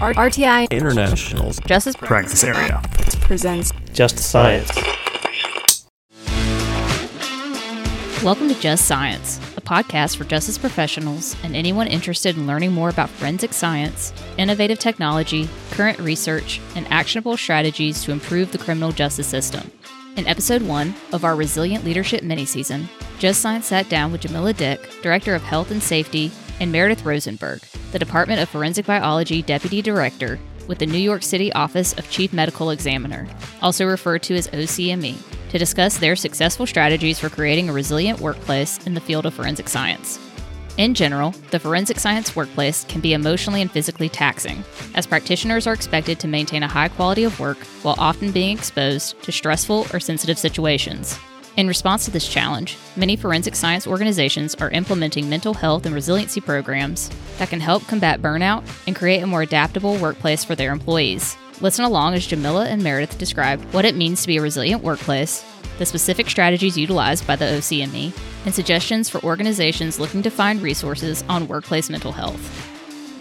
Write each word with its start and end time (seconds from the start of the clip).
R- 0.00 0.14
RTI 0.14 0.70
International's 0.70 1.58
Justice 1.60 1.96
practice 1.96 2.42
area. 2.44 2.82
presents 3.20 3.72
Just 3.92 4.18
Science. 4.18 4.70
Welcome 8.22 8.48
to 8.48 8.58
Just 8.58 8.86
Science, 8.86 9.38
a 9.56 9.60
podcast 9.60 10.16
for 10.16 10.24
justice 10.24 10.56
professionals 10.56 11.36
and 11.42 11.54
anyone 11.54 11.86
interested 11.86 12.36
in 12.36 12.46
learning 12.46 12.72
more 12.72 12.88
about 12.88 13.10
forensic 13.10 13.52
science, 13.52 14.12
innovative 14.38 14.78
technology, 14.78 15.48
current 15.72 15.98
research, 15.98 16.60
and 16.74 16.86
actionable 16.90 17.36
strategies 17.36 18.02
to 18.04 18.12
improve 18.12 18.50
the 18.52 18.58
criminal 18.58 18.92
justice 18.92 19.26
system. 19.26 19.70
In 20.16 20.26
episode 20.26 20.62
one 20.62 20.94
of 21.12 21.24
our 21.24 21.36
Resilient 21.36 21.84
Leadership 21.84 22.22
mini-season, 22.22 22.88
Just 23.18 23.40
Science 23.42 23.66
sat 23.66 23.88
down 23.88 24.12
with 24.12 24.22
Jamilla 24.22 24.56
Dick, 24.56 24.80
Director 25.02 25.34
of 25.34 25.42
Health 25.42 25.70
and 25.70 25.82
Safety, 25.82 26.30
and 26.60 26.70
Meredith 26.70 27.04
Rosenberg, 27.04 27.60
the 27.94 27.98
Department 28.00 28.40
of 28.40 28.48
Forensic 28.48 28.86
Biology 28.86 29.40
Deputy 29.40 29.80
Director 29.80 30.40
with 30.66 30.80
the 30.80 30.86
New 30.86 30.98
York 30.98 31.22
City 31.22 31.52
Office 31.52 31.92
of 31.92 32.10
Chief 32.10 32.32
Medical 32.32 32.70
Examiner, 32.70 33.28
also 33.62 33.86
referred 33.86 34.24
to 34.24 34.34
as 34.34 34.48
OCME, 34.48 35.14
to 35.50 35.58
discuss 35.58 35.98
their 35.98 36.16
successful 36.16 36.66
strategies 36.66 37.20
for 37.20 37.28
creating 37.28 37.68
a 37.68 37.72
resilient 37.72 38.18
workplace 38.18 38.84
in 38.84 38.94
the 38.94 39.00
field 39.00 39.26
of 39.26 39.34
forensic 39.34 39.68
science. 39.68 40.18
In 40.76 40.92
general, 40.92 41.36
the 41.52 41.60
forensic 41.60 42.00
science 42.00 42.34
workplace 42.34 42.84
can 42.88 43.00
be 43.00 43.12
emotionally 43.12 43.62
and 43.62 43.70
physically 43.70 44.08
taxing, 44.08 44.64
as 44.96 45.06
practitioners 45.06 45.68
are 45.68 45.72
expected 45.72 46.18
to 46.18 46.26
maintain 46.26 46.64
a 46.64 46.68
high 46.68 46.88
quality 46.88 47.22
of 47.22 47.38
work 47.38 47.58
while 47.84 47.94
often 47.98 48.32
being 48.32 48.58
exposed 48.58 49.22
to 49.22 49.30
stressful 49.30 49.86
or 49.92 50.00
sensitive 50.00 50.36
situations. 50.36 51.16
In 51.56 51.68
response 51.68 52.04
to 52.04 52.10
this 52.10 52.28
challenge, 52.28 52.76
many 52.96 53.14
forensic 53.14 53.54
science 53.54 53.86
organizations 53.86 54.56
are 54.56 54.70
implementing 54.70 55.28
mental 55.28 55.54
health 55.54 55.86
and 55.86 55.94
resiliency 55.94 56.40
programs 56.40 57.08
that 57.38 57.48
can 57.48 57.60
help 57.60 57.86
combat 57.86 58.20
burnout 58.20 58.68
and 58.88 58.96
create 58.96 59.22
a 59.22 59.26
more 59.26 59.42
adaptable 59.42 59.96
workplace 59.98 60.44
for 60.44 60.56
their 60.56 60.72
employees. 60.72 61.36
Listen 61.60 61.84
along 61.84 62.14
as 62.14 62.26
Jamilla 62.26 62.66
and 62.66 62.82
Meredith 62.82 63.18
describe 63.18 63.62
what 63.72 63.84
it 63.84 63.94
means 63.94 64.22
to 64.22 64.26
be 64.26 64.38
a 64.38 64.42
resilient 64.42 64.82
workplace, 64.82 65.44
the 65.78 65.86
specific 65.86 66.28
strategies 66.28 66.76
utilized 66.76 67.24
by 67.24 67.36
the 67.36 67.44
OCME, 67.44 68.12
and 68.44 68.52
suggestions 68.52 69.08
for 69.08 69.22
organizations 69.22 70.00
looking 70.00 70.22
to 70.22 70.30
find 70.30 70.60
resources 70.60 71.22
on 71.28 71.46
workplace 71.46 71.88
mental 71.88 72.10
health. 72.10 72.73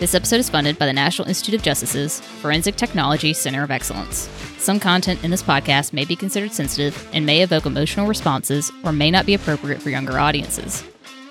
This 0.03 0.15
episode 0.15 0.41
is 0.41 0.49
funded 0.49 0.77
by 0.77 0.85
the 0.85 0.91
National 0.91 1.29
Institute 1.29 1.55
of 1.55 1.61
Justice's 1.61 2.19
Forensic 2.19 2.75
Technology 2.75 3.31
Center 3.31 3.63
of 3.63 3.71
Excellence. 3.71 4.27
Some 4.57 4.77
content 4.77 5.23
in 5.23 5.31
this 5.31 5.41
podcast 5.41 5.93
may 5.93 6.03
be 6.03 6.17
considered 6.17 6.51
sensitive 6.51 7.09
and 7.13 7.25
may 7.25 7.41
evoke 7.41 7.65
emotional 7.65 8.05
responses 8.05 8.69
or 8.83 8.91
may 8.91 9.09
not 9.09 9.25
be 9.25 9.33
appropriate 9.33 9.81
for 9.81 9.91
younger 9.91 10.19
audiences. 10.19 10.83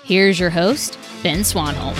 Here's 0.03 0.39
your 0.39 0.49
host, 0.49 0.97
Ben 1.21 1.43
Swanholm. 1.43 1.93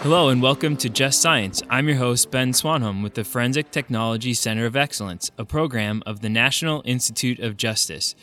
Hello 0.00 0.30
and 0.30 0.40
welcome 0.40 0.78
to 0.78 0.88
Just 0.88 1.20
Science. 1.20 1.62
I'm 1.68 1.86
your 1.86 1.98
host, 1.98 2.30
Ben 2.30 2.54
Swanholm, 2.54 3.02
with 3.02 3.16
the 3.16 3.24
Forensic 3.24 3.70
Technology 3.70 4.32
Center 4.32 4.64
of 4.64 4.74
Excellence, 4.74 5.30
a 5.36 5.44
program 5.44 6.02
of 6.06 6.20
the 6.20 6.30
National 6.30 6.82
Institute 6.86 7.40
of 7.40 7.58
Justice. 7.58 8.14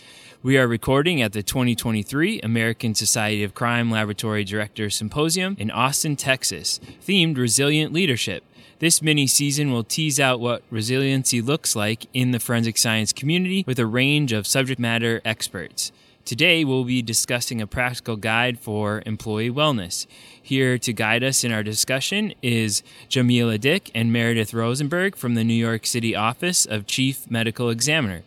We 0.44 0.58
are 0.58 0.68
recording 0.68 1.22
at 1.22 1.34
the 1.34 1.44
2023 1.44 2.42
American 2.42 2.96
Society 2.96 3.44
of 3.44 3.54
Crime 3.54 3.92
Laboratory 3.92 4.44
Director 4.44 4.90
Symposium 4.90 5.56
in 5.60 5.70
Austin, 5.70 6.16
Texas, 6.16 6.80
themed 7.06 7.38
Resilient 7.38 7.94
Leadership. 7.94 8.44
This 8.80 9.04
mini 9.04 9.28
season 9.28 9.72
will 9.72 9.84
tease 9.84 10.20
out 10.20 10.40
what 10.40 10.64
resiliency 10.72 11.42
looks 11.42 11.76
like 11.76 12.08
in 12.12 12.32
the 12.32 12.40
forensic 12.40 12.80
science 12.80 13.14
community 13.14 13.64
with 13.68 13.78
a 13.78 13.86
range 13.86 14.34
of 14.34 14.48
subject 14.48 14.80
matter 14.80 15.22
experts. 15.24 15.92
Today, 16.26 16.66
we'll 16.66 16.86
be 16.86 17.04
discussing 17.04 17.62
a 17.62 17.68
practical 17.68 18.16
guide 18.16 18.58
for 18.58 19.04
employee 19.06 19.52
wellness. 19.52 20.08
Here 20.42 20.80
to 20.80 20.92
guide 20.92 21.24
us 21.24 21.44
in 21.44 21.52
our 21.52 21.62
discussion 21.62 22.34
is 22.42 22.82
Jamilla 23.12 23.62
Dick 23.62 23.92
and 23.94 24.12
Meredith 24.12 24.56
Rosenberg 24.56 25.16
from 25.16 25.36
the 25.36 25.44
New 25.44 25.54
York 25.54 25.86
City 25.86 26.16
Office 26.16 26.66
of 26.66 26.88
Chief 26.88 27.30
Medical 27.30 27.70
Examiner. 27.70 28.24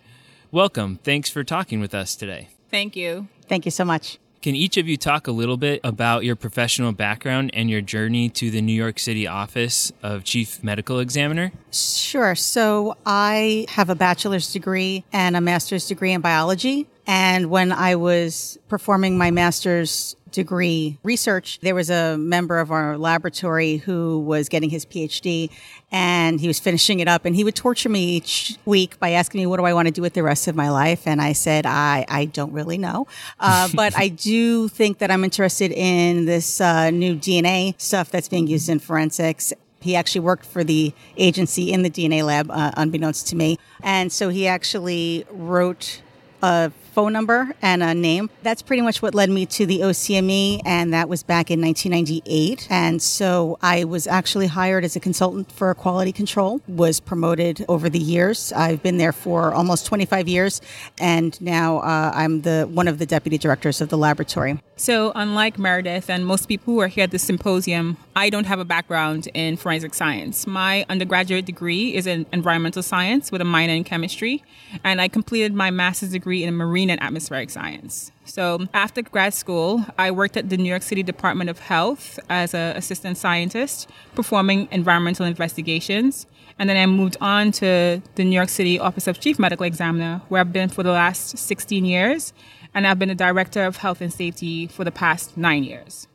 Welcome. 0.54 1.00
Thanks 1.02 1.28
for 1.28 1.42
talking 1.42 1.80
with 1.80 1.96
us 1.96 2.14
today. 2.14 2.48
Thank 2.70 2.94
you. 2.94 3.26
Thank 3.48 3.64
you 3.64 3.72
so 3.72 3.84
much. 3.84 4.20
Can 4.40 4.54
each 4.54 4.76
of 4.76 4.86
you 4.86 4.96
talk 4.96 5.26
a 5.26 5.32
little 5.32 5.56
bit 5.56 5.80
about 5.82 6.22
your 6.22 6.36
professional 6.36 6.92
background 6.92 7.50
and 7.54 7.68
your 7.68 7.80
journey 7.80 8.28
to 8.28 8.52
the 8.52 8.62
New 8.62 8.72
York 8.72 9.00
City 9.00 9.26
Office 9.26 9.90
of 10.00 10.22
Chief 10.22 10.62
Medical 10.62 11.00
Examiner? 11.00 11.50
Sure. 11.72 12.36
So 12.36 12.96
I 13.04 13.66
have 13.70 13.90
a 13.90 13.96
bachelor's 13.96 14.52
degree 14.52 15.04
and 15.12 15.36
a 15.36 15.40
master's 15.40 15.88
degree 15.88 16.12
in 16.12 16.20
biology. 16.20 16.86
And 17.06 17.50
when 17.50 17.72
I 17.72 17.96
was 17.96 18.58
performing 18.68 19.18
my 19.18 19.30
master's 19.30 20.16
degree 20.34 20.98
research, 21.02 21.60
there 21.60 21.74
was 21.74 21.90
a 21.90 22.18
member 22.18 22.58
of 22.58 22.72
our 22.72 22.98
laboratory 22.98 23.76
who 23.76 24.18
was 24.20 24.48
getting 24.48 24.68
his 24.68 24.84
PhD 24.84 25.48
and 25.92 26.40
he 26.40 26.48
was 26.48 26.58
finishing 26.58 26.98
it 26.98 27.06
up 27.06 27.24
and 27.24 27.36
he 27.36 27.44
would 27.44 27.54
torture 27.54 27.88
me 27.88 28.16
each 28.16 28.58
week 28.64 28.98
by 28.98 29.10
asking 29.10 29.42
me, 29.42 29.46
what 29.46 29.58
do 29.58 29.64
I 29.64 29.72
want 29.72 29.86
to 29.86 29.92
do 29.92 30.02
with 30.02 30.14
the 30.14 30.24
rest 30.24 30.48
of 30.48 30.56
my 30.56 30.70
life? 30.70 31.06
And 31.06 31.22
I 31.22 31.34
said, 31.34 31.66
I, 31.66 32.04
I 32.08 32.24
don't 32.24 32.52
really 32.52 32.78
know. 32.78 33.06
Uh, 33.38 33.68
but 33.74 33.96
I 33.96 34.08
do 34.08 34.68
think 34.68 34.98
that 34.98 35.10
I'm 35.10 35.22
interested 35.22 35.70
in 35.70 36.24
this 36.24 36.60
uh, 36.60 36.90
new 36.90 37.14
DNA 37.14 37.80
stuff 37.80 38.10
that's 38.10 38.28
being 38.28 38.48
used 38.48 38.68
in 38.68 38.80
forensics 38.80 39.52
he 39.80 39.94
actually 39.94 40.22
worked 40.22 40.46
for 40.46 40.64
the 40.64 40.94
agency 41.18 41.70
in 41.70 41.82
the 41.82 41.90
DNA 41.90 42.24
lab, 42.24 42.50
uh, 42.50 42.72
unbeknownst 42.74 43.26
to 43.28 43.36
me. 43.36 43.58
And 43.82 44.10
so 44.10 44.30
he 44.30 44.46
actually 44.46 45.26
wrote 45.30 46.00
a 46.42 46.72
phone 46.94 47.12
number 47.12 47.52
and 47.60 47.82
a 47.82 47.92
name. 47.92 48.30
That's 48.42 48.62
pretty 48.62 48.82
much 48.82 49.02
what 49.02 49.14
led 49.14 49.28
me 49.28 49.46
to 49.46 49.66
the 49.66 49.80
OCME, 49.80 50.60
and 50.64 50.94
that 50.94 51.08
was 51.08 51.24
back 51.24 51.50
in 51.50 51.60
1998. 51.60 52.68
And 52.70 53.02
so 53.02 53.58
I 53.60 53.82
was 53.84 54.06
actually 54.06 54.46
hired 54.46 54.84
as 54.84 54.94
a 54.94 55.00
consultant 55.00 55.50
for 55.50 55.74
quality 55.74 56.12
control, 56.12 56.60
was 56.68 57.00
promoted 57.00 57.64
over 57.68 57.90
the 57.90 57.98
years. 57.98 58.52
I've 58.52 58.82
been 58.82 58.98
there 58.98 59.12
for 59.12 59.52
almost 59.52 59.86
25 59.86 60.28
years, 60.28 60.60
and 60.98 61.38
now 61.40 61.78
uh, 61.78 62.12
I'm 62.14 62.42
the 62.42 62.68
one 62.70 62.86
of 62.86 62.98
the 62.98 63.06
deputy 63.06 63.38
directors 63.38 63.80
of 63.80 63.88
the 63.88 63.98
laboratory. 63.98 64.60
So, 64.76 65.12
unlike 65.14 65.58
Meredith 65.58 66.08
and 66.08 66.24
most 66.24 66.46
people 66.46 66.74
who 66.74 66.80
are 66.80 66.88
here 66.88 67.04
at 67.04 67.10
the 67.10 67.18
symposium, 67.18 67.96
I 68.16 68.30
don't 68.30 68.46
have 68.46 68.60
a 68.60 68.64
background 68.64 69.28
in 69.34 69.56
forensic 69.56 69.92
science. 69.92 70.46
My 70.46 70.86
undergraduate 70.88 71.46
degree 71.46 71.94
is 71.94 72.06
in 72.06 72.26
environmental 72.32 72.82
science 72.82 73.32
with 73.32 73.40
a 73.40 73.44
minor 73.44 73.72
in 73.72 73.82
chemistry, 73.82 74.44
and 74.84 75.00
I 75.00 75.08
completed 75.08 75.52
my 75.52 75.70
master's 75.72 76.12
degree 76.12 76.44
in 76.44 76.54
marine 76.54 76.90
and 76.90 77.02
atmospheric 77.02 77.50
science. 77.50 78.12
So, 78.24 78.68
after 78.72 79.02
grad 79.02 79.34
school, 79.34 79.84
I 79.98 80.12
worked 80.12 80.36
at 80.36 80.48
the 80.48 80.56
New 80.56 80.68
York 80.68 80.82
City 80.82 81.02
Department 81.02 81.50
of 81.50 81.58
Health 81.58 82.20
as 82.30 82.54
an 82.54 82.76
assistant 82.76 83.18
scientist, 83.18 83.90
performing 84.14 84.68
environmental 84.70 85.26
investigations. 85.26 86.26
And 86.56 86.70
then 86.70 86.76
I 86.76 86.86
moved 86.86 87.16
on 87.20 87.50
to 87.52 88.00
the 88.14 88.24
New 88.24 88.34
York 88.34 88.48
City 88.48 88.78
Office 88.78 89.08
of 89.08 89.18
Chief 89.18 89.40
Medical 89.40 89.66
Examiner, 89.66 90.22
where 90.28 90.40
I've 90.40 90.52
been 90.52 90.68
for 90.68 90.84
the 90.84 90.92
last 90.92 91.36
16 91.36 91.84
years 91.84 92.32
and 92.74 92.86
I've 92.86 92.98
been 92.98 93.08
the 93.08 93.14
director 93.14 93.64
of 93.64 93.78
health 93.78 94.00
and 94.00 94.12
safety 94.12 94.66
for 94.66 94.84
the 94.84 94.90
past 94.92 95.36
nine 95.36 95.64
years. 95.64 96.06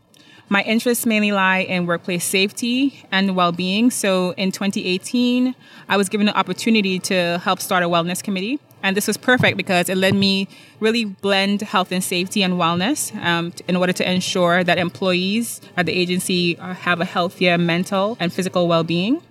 My 0.51 0.63
interests 0.63 1.05
mainly 1.05 1.31
lie 1.31 1.59
in 1.59 1.85
workplace 1.85 2.25
safety 2.25 3.05
and 3.11 3.35
well 3.35 3.51
being. 3.51 3.91
So 3.91 4.31
in 4.31 4.51
2018, 4.51 5.53
I 5.87 5.95
was 5.95 6.09
given 6.09 6.27
an 6.27 6.33
opportunity 6.33 6.97
to 6.99 7.39
help 7.43 7.59
start 7.59 7.83
a 7.83 7.87
wellness 7.87 8.23
committee. 8.23 8.59
And 8.81 8.97
this 8.97 9.05
was 9.05 9.15
perfect 9.15 9.57
because 9.57 9.89
it 9.89 9.95
let 9.95 10.15
me 10.15 10.47
really 10.79 11.05
blend 11.05 11.61
health 11.61 11.91
and 11.91 12.03
safety 12.03 12.41
and 12.41 12.55
wellness 12.55 13.15
um, 13.23 13.53
in 13.67 13.75
order 13.75 13.93
to 13.93 14.11
ensure 14.11 14.63
that 14.63 14.79
employees 14.79 15.61
at 15.77 15.85
the 15.85 15.91
agency 15.91 16.55
have 16.55 16.99
a 16.99 17.05
healthier 17.05 17.57
mental 17.59 18.17
and 18.19 18.33
physical 18.33 18.67
well 18.67 18.83
being. 18.83 19.21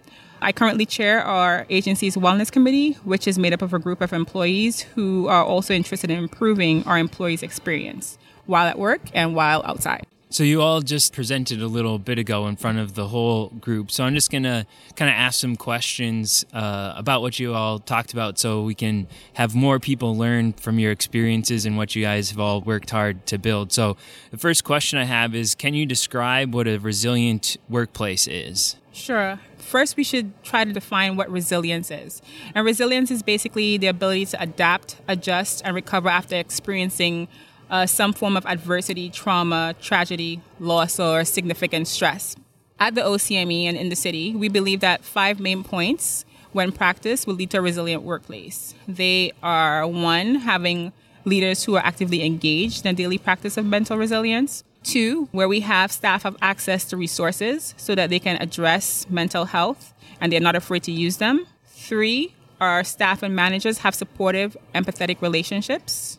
I 0.40 0.52
currently 0.52 0.86
chair 0.86 1.20
our 1.20 1.66
agency's 1.68 2.14
wellness 2.14 2.52
committee, 2.52 2.92
which 3.02 3.26
is 3.26 3.40
made 3.40 3.52
up 3.52 3.62
of 3.62 3.74
a 3.74 3.80
group 3.80 4.00
of 4.00 4.12
employees 4.12 4.82
who 4.82 5.26
are 5.26 5.44
also 5.44 5.74
interested 5.74 6.10
in 6.10 6.18
improving 6.18 6.84
our 6.84 6.96
employees' 6.96 7.42
experience 7.42 8.18
while 8.46 8.68
at 8.68 8.78
work 8.78 9.00
and 9.12 9.34
while 9.34 9.62
outside. 9.64 10.06
So 10.30 10.44
you 10.44 10.60
all 10.60 10.82
just 10.82 11.14
presented 11.14 11.62
a 11.62 11.66
little 11.66 11.98
bit 11.98 12.18
ago 12.18 12.46
in 12.48 12.56
front 12.56 12.78
of 12.78 12.94
the 12.94 13.08
whole 13.08 13.48
group. 13.48 13.90
So 13.90 14.04
I'm 14.04 14.14
just 14.14 14.30
gonna 14.30 14.66
kind 14.94 15.10
of 15.10 15.14
ask 15.14 15.40
some 15.40 15.56
questions 15.56 16.44
uh, 16.52 16.92
about 16.96 17.22
what 17.22 17.38
you 17.38 17.54
all 17.54 17.78
talked 17.78 18.12
about, 18.12 18.38
so 18.38 18.62
we 18.62 18.74
can 18.74 19.08
have 19.34 19.54
more 19.54 19.80
people 19.80 20.14
learn 20.14 20.52
from 20.52 20.78
your 20.78 20.92
experiences 20.92 21.64
and 21.64 21.78
what 21.78 21.96
you 21.96 22.02
guys 22.02 22.28
have 22.28 22.38
all 22.38 22.60
worked 22.60 22.90
hard 22.90 23.24
to 23.26 23.38
build. 23.38 23.72
So 23.72 23.96
the 24.30 24.36
first 24.36 24.64
question 24.64 24.98
I 24.98 25.04
have 25.04 25.34
is, 25.34 25.54
can 25.54 25.72
you 25.72 25.86
describe 25.86 26.54
what 26.54 26.68
a 26.68 26.76
resilient 26.76 27.56
workplace 27.70 28.26
is? 28.26 28.76
Sure. 28.92 29.40
First, 29.56 29.96
we 29.96 30.04
should 30.04 30.42
try 30.42 30.64
to 30.64 30.72
define 30.72 31.16
what 31.16 31.30
resilience 31.30 31.90
is. 31.90 32.20
And 32.54 32.66
resilience 32.66 33.10
is 33.10 33.22
basically 33.22 33.78
the 33.78 33.86
ability 33.86 34.26
to 34.26 34.42
adapt, 34.42 34.96
adjust, 35.06 35.62
and 35.64 35.74
recover 35.74 36.08
after 36.08 36.36
experiencing 36.36 37.28
uh, 37.70 37.86
some 37.86 38.12
form 38.12 38.36
of 38.36 38.46
adversity, 38.46 39.10
trauma, 39.10 39.74
tragedy, 39.80 40.40
loss, 40.58 40.98
or 40.98 41.24
significant 41.24 41.88
stress. 41.88 42.36
At 42.80 42.94
the 42.94 43.00
OCME 43.00 43.64
and 43.64 43.76
in 43.76 43.88
the 43.88 43.96
city, 43.96 44.34
we 44.34 44.48
believe 44.48 44.80
that 44.80 45.04
five 45.04 45.40
main 45.40 45.64
points, 45.64 46.24
when 46.52 46.70
practiced, 46.72 47.26
will 47.26 47.34
lead 47.34 47.50
to 47.50 47.58
a 47.58 47.60
resilient 47.60 48.02
workplace. 48.02 48.74
They 48.86 49.32
are 49.42 49.86
one, 49.86 50.36
having 50.36 50.92
leaders 51.24 51.64
who 51.64 51.76
are 51.76 51.84
actively 51.84 52.24
engaged 52.24 52.86
in 52.86 52.94
daily 52.94 53.18
practice 53.18 53.56
of 53.56 53.66
mental 53.66 53.98
resilience. 53.98 54.64
Two, 54.84 55.28
where 55.32 55.48
we 55.48 55.60
have 55.60 55.90
staff 55.90 56.22
have 56.22 56.36
access 56.40 56.84
to 56.86 56.96
resources 56.96 57.74
so 57.76 57.94
that 57.94 58.10
they 58.10 58.20
can 58.20 58.40
address 58.40 59.06
mental 59.10 59.46
health 59.46 59.92
and 60.20 60.32
they're 60.32 60.40
not 60.40 60.56
afraid 60.56 60.84
to 60.84 60.92
use 60.92 61.16
them. 61.18 61.46
Three, 61.66 62.34
our 62.60 62.84
staff 62.84 63.22
and 63.22 63.34
managers 63.34 63.78
have 63.78 63.94
supportive, 63.94 64.56
empathetic 64.74 65.20
relationships. 65.20 66.18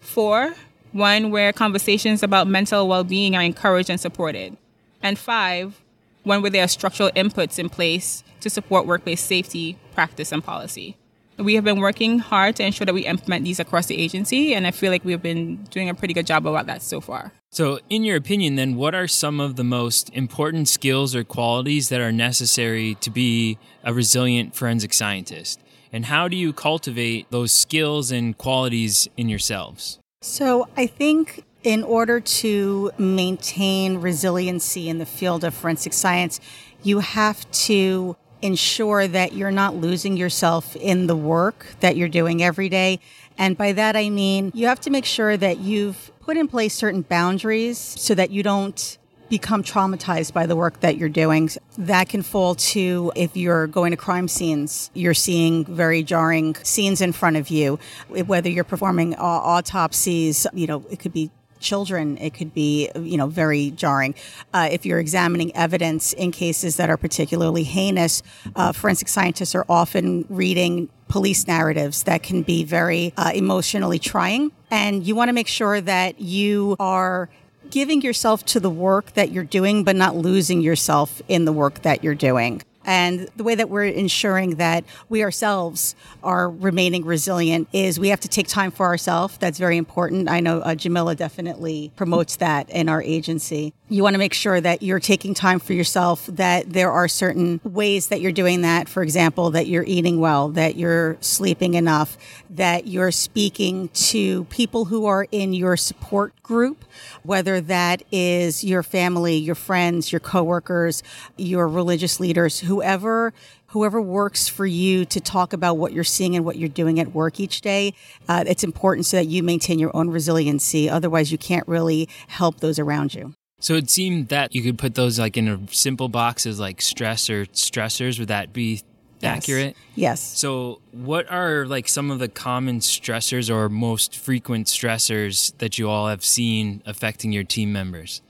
Four, 0.00 0.54
one 0.92 1.30
where 1.30 1.52
conversations 1.52 2.22
about 2.22 2.46
mental 2.46 2.88
well 2.88 3.04
being 3.04 3.36
are 3.36 3.42
encouraged 3.42 3.90
and 3.90 4.00
supported. 4.00 4.56
And 5.02 5.18
five, 5.18 5.80
one 6.24 6.42
where 6.42 6.50
there 6.50 6.64
are 6.64 6.68
structural 6.68 7.10
inputs 7.10 7.58
in 7.58 7.68
place 7.68 8.24
to 8.40 8.50
support 8.50 8.86
workplace 8.86 9.20
safety, 9.20 9.78
practice, 9.94 10.32
and 10.32 10.42
policy. 10.42 10.96
We 11.38 11.54
have 11.54 11.64
been 11.64 11.80
working 11.80 12.18
hard 12.18 12.56
to 12.56 12.64
ensure 12.64 12.86
that 12.86 12.94
we 12.94 13.04
implement 13.04 13.44
these 13.44 13.60
across 13.60 13.86
the 13.86 13.98
agency, 13.98 14.54
and 14.54 14.66
I 14.66 14.70
feel 14.70 14.90
like 14.90 15.04
we've 15.04 15.20
been 15.20 15.56
doing 15.64 15.90
a 15.90 15.94
pretty 15.94 16.14
good 16.14 16.26
job 16.26 16.46
about 16.46 16.66
that 16.66 16.80
so 16.80 17.00
far. 17.00 17.32
So, 17.50 17.78
in 17.90 18.04
your 18.04 18.16
opinion, 18.16 18.56
then, 18.56 18.74
what 18.76 18.94
are 18.94 19.06
some 19.06 19.38
of 19.38 19.56
the 19.56 19.64
most 19.64 20.08
important 20.14 20.66
skills 20.66 21.14
or 21.14 21.24
qualities 21.24 21.90
that 21.90 22.00
are 22.00 22.12
necessary 22.12 22.94
to 22.96 23.10
be 23.10 23.58
a 23.84 23.92
resilient 23.92 24.54
forensic 24.54 24.94
scientist? 24.94 25.60
And 25.92 26.06
how 26.06 26.26
do 26.26 26.36
you 26.36 26.52
cultivate 26.52 27.30
those 27.30 27.52
skills 27.52 28.10
and 28.10 28.36
qualities 28.36 29.06
in 29.16 29.28
yourselves? 29.28 29.98
So, 30.28 30.66
I 30.76 30.88
think 30.88 31.44
in 31.62 31.84
order 31.84 32.18
to 32.18 32.90
maintain 32.98 33.98
resiliency 33.98 34.88
in 34.88 34.98
the 34.98 35.06
field 35.06 35.44
of 35.44 35.54
forensic 35.54 35.92
science, 35.92 36.40
you 36.82 36.98
have 36.98 37.48
to 37.52 38.16
ensure 38.42 39.06
that 39.06 39.34
you're 39.34 39.52
not 39.52 39.76
losing 39.76 40.16
yourself 40.16 40.74
in 40.74 41.06
the 41.06 41.14
work 41.16 41.68
that 41.78 41.96
you're 41.96 42.08
doing 42.08 42.42
every 42.42 42.68
day. 42.68 42.98
And 43.38 43.56
by 43.56 43.70
that, 43.74 43.94
I 43.94 44.10
mean 44.10 44.50
you 44.52 44.66
have 44.66 44.80
to 44.80 44.90
make 44.90 45.04
sure 45.04 45.36
that 45.36 45.58
you've 45.58 46.10
put 46.20 46.36
in 46.36 46.48
place 46.48 46.74
certain 46.74 47.02
boundaries 47.02 47.78
so 47.78 48.12
that 48.16 48.32
you 48.32 48.42
don't 48.42 48.98
become 49.28 49.62
traumatized 49.62 50.32
by 50.32 50.46
the 50.46 50.56
work 50.56 50.80
that 50.80 50.96
you're 50.96 51.08
doing. 51.08 51.50
That 51.78 52.08
can 52.08 52.22
fall 52.22 52.54
to 52.54 53.12
if 53.16 53.36
you're 53.36 53.66
going 53.66 53.90
to 53.90 53.96
crime 53.96 54.28
scenes, 54.28 54.90
you're 54.94 55.14
seeing 55.14 55.64
very 55.64 56.02
jarring 56.02 56.54
scenes 56.56 57.00
in 57.00 57.12
front 57.12 57.36
of 57.36 57.48
you, 57.48 57.78
whether 58.08 58.48
you're 58.48 58.64
performing 58.64 59.14
autopsies, 59.16 60.46
you 60.52 60.66
know, 60.66 60.84
it 60.90 60.98
could 60.98 61.12
be 61.12 61.30
children, 61.58 62.18
it 62.18 62.34
could 62.34 62.54
be, 62.54 62.90
you 62.94 63.16
know, 63.16 63.26
very 63.26 63.70
jarring. 63.70 64.14
Uh, 64.52 64.68
if 64.70 64.84
you're 64.86 65.00
examining 65.00 65.54
evidence 65.56 66.12
in 66.12 66.30
cases 66.30 66.76
that 66.76 66.90
are 66.90 66.96
particularly 66.96 67.64
heinous, 67.64 68.22
uh, 68.54 68.72
forensic 68.72 69.08
scientists 69.08 69.54
are 69.54 69.64
often 69.68 70.24
reading 70.28 70.88
police 71.08 71.46
narratives 71.46 72.02
that 72.04 72.22
can 72.22 72.42
be 72.42 72.64
very 72.64 73.12
uh, 73.16 73.32
emotionally 73.34 73.98
trying. 73.98 74.52
And 74.70 75.06
you 75.06 75.14
want 75.14 75.28
to 75.28 75.32
make 75.32 75.48
sure 75.48 75.80
that 75.80 76.20
you 76.20 76.76
are 76.78 77.28
giving 77.70 78.02
yourself 78.02 78.44
to 78.46 78.60
the 78.60 78.70
work 78.70 79.12
that 79.12 79.32
you're 79.32 79.44
doing, 79.44 79.84
but 79.84 79.96
not 79.96 80.16
losing 80.16 80.60
yourself 80.60 81.20
in 81.28 81.44
the 81.44 81.52
work 81.52 81.82
that 81.82 82.02
you're 82.04 82.14
doing. 82.14 82.62
And 82.86 83.28
the 83.36 83.42
way 83.42 83.56
that 83.56 83.68
we're 83.68 83.86
ensuring 83.86 84.56
that 84.56 84.84
we 85.08 85.24
ourselves 85.24 85.96
are 86.22 86.48
remaining 86.48 87.04
resilient 87.04 87.68
is 87.72 87.98
we 87.98 88.08
have 88.10 88.20
to 88.20 88.28
take 88.28 88.46
time 88.46 88.70
for 88.70 88.86
ourselves. 88.86 89.36
That's 89.38 89.58
very 89.58 89.76
important. 89.76 90.30
I 90.30 90.38
know 90.38 90.60
uh, 90.60 90.76
Jamilla 90.76 91.16
definitely 91.16 91.90
promotes 91.96 92.36
that 92.36 92.70
in 92.70 92.88
our 92.88 93.02
agency. 93.02 93.74
You 93.88 94.04
want 94.04 94.14
to 94.14 94.18
make 94.18 94.34
sure 94.34 94.60
that 94.60 94.82
you're 94.82 95.00
taking 95.00 95.34
time 95.34 95.58
for 95.58 95.72
yourself, 95.72 96.26
that 96.26 96.72
there 96.72 96.92
are 96.92 97.08
certain 97.08 97.60
ways 97.64 98.08
that 98.08 98.20
you're 98.20 98.32
doing 98.32 98.62
that. 98.62 98.88
For 98.88 99.02
example, 99.02 99.50
that 99.50 99.66
you're 99.66 99.84
eating 99.84 100.20
well, 100.20 100.48
that 100.50 100.76
you're 100.76 101.16
sleeping 101.20 101.74
enough, 101.74 102.16
that 102.50 102.86
you're 102.86 103.12
speaking 103.12 103.88
to 103.88 104.44
people 104.44 104.86
who 104.86 105.06
are 105.06 105.26
in 105.32 105.52
your 105.52 105.76
support 105.76 106.34
group, 106.46 106.84
whether 107.24 107.60
that 107.60 108.02
is 108.12 108.62
your 108.62 108.82
family, 108.82 109.36
your 109.36 109.54
friends, 109.56 110.12
your 110.12 110.20
coworkers, 110.20 111.02
your 111.36 111.66
religious 111.66 112.20
leaders, 112.20 112.60
whoever 112.60 113.32
whoever 113.70 114.00
works 114.00 114.48
for 114.48 114.64
you 114.64 115.04
to 115.04 115.20
talk 115.20 115.52
about 115.52 115.76
what 115.76 115.92
you're 115.92 116.04
seeing 116.04 116.36
and 116.36 116.44
what 116.44 116.56
you're 116.56 116.68
doing 116.68 117.00
at 117.00 117.12
work 117.12 117.40
each 117.40 117.60
day. 117.60 117.92
Uh, 118.28 118.44
it's 118.46 118.64
important 118.64 119.04
so 119.04 119.16
that 119.16 119.26
you 119.26 119.42
maintain 119.42 119.78
your 119.78 119.94
own 119.94 120.08
resiliency. 120.08 120.88
Otherwise, 120.88 121.32
you 121.32 121.36
can't 121.36 121.66
really 121.66 122.08
help 122.28 122.60
those 122.60 122.78
around 122.78 123.12
you. 123.12 123.34
So 123.58 123.74
it 123.74 123.90
seemed 123.90 124.28
that 124.28 124.54
you 124.54 124.62
could 124.62 124.78
put 124.78 124.94
those 124.94 125.18
like 125.18 125.36
in 125.36 125.48
a 125.48 125.60
simple 125.70 126.08
boxes 126.08 126.60
like 126.60 126.80
stress 126.80 127.28
or 127.28 127.46
stressors. 127.46 128.18
Would 128.18 128.28
that 128.28 128.52
be 128.52 128.82
Yes. 129.20 129.36
accurate? 129.38 129.76
Yes. 129.94 130.20
So, 130.20 130.80
what 130.92 131.30
are 131.30 131.64
like 131.64 131.88
some 131.88 132.10
of 132.10 132.18
the 132.18 132.28
common 132.28 132.80
stressors 132.80 133.54
or 133.54 133.68
most 133.68 134.16
frequent 134.16 134.66
stressors 134.66 135.56
that 135.58 135.78
you 135.78 135.88
all 135.88 136.08
have 136.08 136.24
seen 136.24 136.82
affecting 136.84 137.32
your 137.32 137.44
team 137.44 137.72
members? 137.72 138.22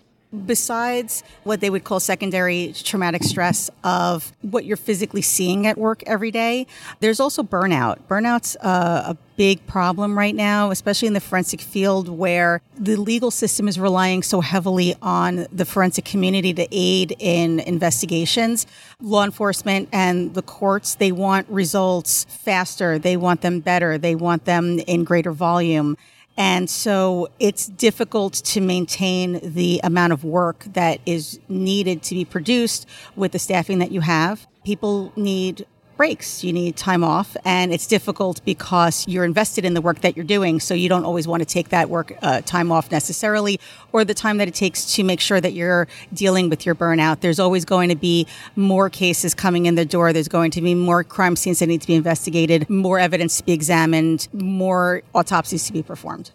Besides 0.45 1.23
what 1.45 1.61
they 1.61 1.71
would 1.71 1.85
call 1.85 2.01
secondary 2.01 2.73
traumatic 2.75 3.23
stress 3.23 3.71
of 3.85 4.33
what 4.43 4.65
you're 4.65 4.77
physically 4.77 5.23
seeing 5.23 5.67
at 5.67 5.79
work 5.79 6.03
every 6.07 6.31
day, 6.31 6.67
there's 7.01 7.21
also 7.21 7.43
burnout. 7.43 7.99
Burnout's 8.09 8.57
uh, 8.57 9.15
a 9.15 9.17
big 9.37 9.65
problem 9.67 10.17
right 10.17 10.35
now, 10.35 10.71
especially 10.71 11.07
in 11.07 11.15
the 11.15 11.21
forensic 11.21 11.61
field 11.61 12.09
where 12.09 12.63
the 12.79 12.97
legal 12.97 13.31
system 13.31 13.69
is 13.69 13.79
relying 13.79 14.23
so 14.23 14.41
heavily 14.41 14.97
on 15.03 15.47
the 15.53 15.65
forensic 15.65 16.05
community 16.05 16.55
to 16.55 16.67
aid 16.73 17.15
in 17.19 17.61
investigations. 17.61 18.67
Law 19.01 19.25
enforcement 19.25 19.89
and 19.93 20.35
the 20.35 20.43
courts, 20.43 20.95
they 20.95 21.13
want 21.13 21.49
results 21.49 22.25
faster. 22.25 22.99
They 22.99 23.17
want 23.17 23.43
them 23.43 23.61
better. 23.61 23.99
They 23.99 24.15
want 24.15 24.45
them 24.47 24.79
in 24.81 25.05
greater 25.05 25.33
volume. 25.33 25.97
And 26.37 26.69
so 26.69 27.29
it's 27.41 27.67
difficult 27.67 28.35
to 28.35 28.61
maintain 28.61 29.41
the 29.43 29.81
amount 29.83 30.13
of 30.13 30.23
work 30.23 30.65
that 30.75 31.01
is 31.07 31.41
needed 31.49 32.03
to 32.05 32.15
be 32.15 32.25
produced 32.25 32.87
with 33.15 33.33
the 33.33 33.39
staffing 33.39 33.79
that 33.79 33.91
you 33.91 34.03
have. 34.03 34.47
People 34.65 35.13
need 35.17 35.67
breaks. 35.97 36.45
You 36.45 36.53
need 36.53 36.77
time 36.77 37.03
off, 37.03 37.37
and 37.45 37.73
it's 37.73 37.87
difficult 37.87 38.45
because 38.45 39.07
you're 39.09 39.25
invested 39.25 39.65
in 39.65 39.75
the 39.75 39.81
work 39.81 40.01
that 40.01 40.17
you're 40.17 40.25
doing. 40.25 40.61
So 40.61 40.75
you 40.75 40.89
don't 40.89 41.05
always 41.05 41.27
want 41.27 41.41
to 41.41 41.47
take 41.47 41.71
that 41.71 41.89
work 41.89 42.17
uh, 42.23 42.43
time 42.43 42.71
off 42.71 42.91
necessarily, 42.91 43.59
or 43.93 44.05
the 44.05 44.15
time 44.15 44.39
that 44.39 44.49
it 44.49 44.55
takes 44.55 44.95
to 44.97 45.05
make 45.05 45.21
sure 45.21 45.41
that 45.41 45.53
you're 45.53 45.89
dealing 46.13 46.51
with 46.51 46.67
your 46.67 46.75
burnout. 46.75 47.21
There's 47.21 47.41
always 47.41 47.65
going 47.65 47.89
to 47.89 47.97
be 47.97 48.27
more 48.55 48.91
cases 48.91 49.35
coming 49.35 49.67
in 49.67 49.75
the 49.75 49.85
door. 49.85 50.13
There's 50.13 50.29
going 50.29 50.51
to 50.53 50.61
be 50.61 50.75
more 50.75 51.03
crime 51.03 51.37
scenes 51.37 51.61
that 51.61 51.67
need 51.67 51.81
to 51.81 51.87
be 51.87 51.95
investigated, 51.95 52.69
more 52.69 52.99
evidence 52.99 53.39
to 53.39 53.45
be 53.45 53.53
examined, 53.53 54.29
more 54.33 55.03
autopsies 55.15 55.67
to 55.67 55.73
be 55.73 55.83
performed. 55.83 56.31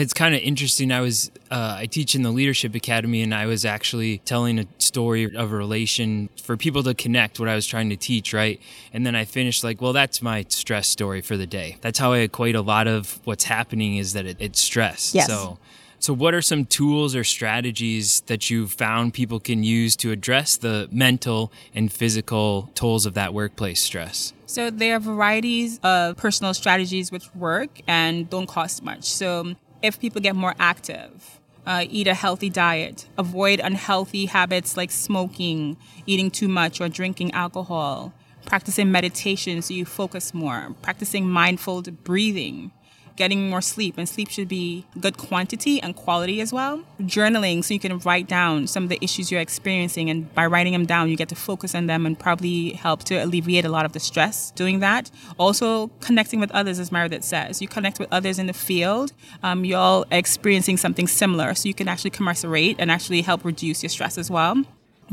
It's 0.00 0.14
kind 0.14 0.32
of 0.32 0.40
interesting. 0.42 0.92
I 0.92 1.00
was 1.00 1.32
uh, 1.50 1.74
I 1.78 1.86
teach 1.86 2.14
in 2.14 2.22
the 2.22 2.30
leadership 2.30 2.74
academy, 2.76 3.20
and 3.20 3.34
I 3.34 3.46
was 3.46 3.64
actually 3.64 4.18
telling 4.18 4.60
a 4.60 4.66
story 4.78 5.24
of 5.24 5.52
a 5.52 5.56
relation 5.56 6.28
for 6.40 6.56
people 6.56 6.84
to 6.84 6.94
connect 6.94 7.40
what 7.40 7.48
I 7.48 7.56
was 7.56 7.66
trying 7.66 7.90
to 7.90 7.96
teach, 7.96 8.32
right? 8.32 8.60
And 8.92 9.04
then 9.04 9.16
I 9.16 9.24
finished 9.24 9.64
like, 9.64 9.82
well, 9.82 9.92
that's 9.92 10.22
my 10.22 10.44
stress 10.50 10.86
story 10.86 11.20
for 11.20 11.36
the 11.36 11.48
day. 11.48 11.78
That's 11.80 11.98
how 11.98 12.12
I 12.12 12.18
equate 12.18 12.54
a 12.54 12.60
lot 12.60 12.86
of 12.86 13.18
what's 13.24 13.44
happening 13.44 13.96
is 13.96 14.12
that 14.12 14.24
it, 14.24 14.36
it's 14.38 14.60
stress. 14.60 15.16
Yes. 15.16 15.26
So, 15.26 15.58
so 15.98 16.12
what 16.12 16.32
are 16.32 16.42
some 16.42 16.64
tools 16.64 17.16
or 17.16 17.24
strategies 17.24 18.20
that 18.22 18.50
you've 18.50 18.70
found 18.70 19.14
people 19.14 19.40
can 19.40 19.64
use 19.64 19.96
to 19.96 20.12
address 20.12 20.56
the 20.56 20.88
mental 20.92 21.50
and 21.74 21.92
physical 21.92 22.70
tolls 22.76 23.04
of 23.04 23.14
that 23.14 23.34
workplace 23.34 23.82
stress? 23.82 24.32
So 24.46 24.70
there 24.70 24.94
are 24.94 25.00
varieties 25.00 25.80
of 25.82 26.16
personal 26.16 26.54
strategies 26.54 27.10
which 27.10 27.34
work 27.34 27.80
and 27.88 28.30
don't 28.30 28.46
cost 28.46 28.84
much. 28.84 29.04
So 29.04 29.56
if 29.82 30.00
people 30.00 30.20
get 30.20 30.36
more 30.36 30.54
active, 30.58 31.40
uh, 31.66 31.84
eat 31.88 32.06
a 32.06 32.14
healthy 32.14 32.48
diet, 32.50 33.06
avoid 33.16 33.60
unhealthy 33.60 34.26
habits 34.26 34.76
like 34.76 34.90
smoking, 34.90 35.76
eating 36.06 36.30
too 36.30 36.48
much, 36.48 36.80
or 36.80 36.88
drinking 36.88 37.32
alcohol, 37.32 38.12
practicing 38.46 38.90
meditation 38.90 39.60
so 39.60 39.74
you 39.74 39.84
focus 39.84 40.32
more, 40.32 40.74
practicing 40.82 41.28
mindful 41.28 41.82
breathing, 41.82 42.70
getting 43.18 43.50
more 43.50 43.60
sleep, 43.60 43.98
and 43.98 44.08
sleep 44.08 44.30
should 44.30 44.48
be 44.48 44.86
good 44.98 45.18
quantity 45.18 45.82
and 45.82 45.94
quality 45.94 46.40
as 46.40 46.52
well. 46.52 46.82
Journaling 47.02 47.64
so 47.64 47.74
you 47.74 47.80
can 47.80 47.98
write 47.98 48.28
down 48.28 48.66
some 48.66 48.84
of 48.84 48.88
the 48.88 48.98
issues 49.02 49.30
you're 49.30 49.40
experiencing, 49.40 50.08
and 50.08 50.32
by 50.34 50.46
writing 50.46 50.72
them 50.72 50.86
down, 50.86 51.10
you 51.10 51.16
get 51.16 51.28
to 51.28 51.34
focus 51.34 51.74
on 51.74 51.86
them 51.86 52.06
and 52.06 52.18
probably 52.18 52.72
help 52.72 53.04
to 53.04 53.16
alleviate 53.16 53.64
a 53.64 53.68
lot 53.68 53.84
of 53.84 53.92
the 53.92 54.00
stress 54.00 54.52
doing 54.52 54.78
that. 54.78 55.10
Also, 55.36 55.88
connecting 56.00 56.40
with 56.40 56.50
others, 56.52 56.78
as 56.78 56.90
Meredith 56.92 57.24
says, 57.24 57.60
you 57.60 57.68
connect 57.68 57.98
with 57.98 58.08
others 58.12 58.38
in 58.38 58.46
the 58.46 58.52
field, 58.52 59.12
um, 59.42 59.64
you're 59.64 59.78
all 59.78 60.06
experiencing 60.10 60.76
something 60.76 61.06
similar, 61.06 61.54
so 61.54 61.68
you 61.68 61.74
can 61.74 61.88
actually 61.88 62.10
commiserate 62.10 62.76
and 62.78 62.90
actually 62.90 63.22
help 63.22 63.44
reduce 63.44 63.82
your 63.82 63.90
stress 63.90 64.16
as 64.16 64.30
well. 64.30 64.64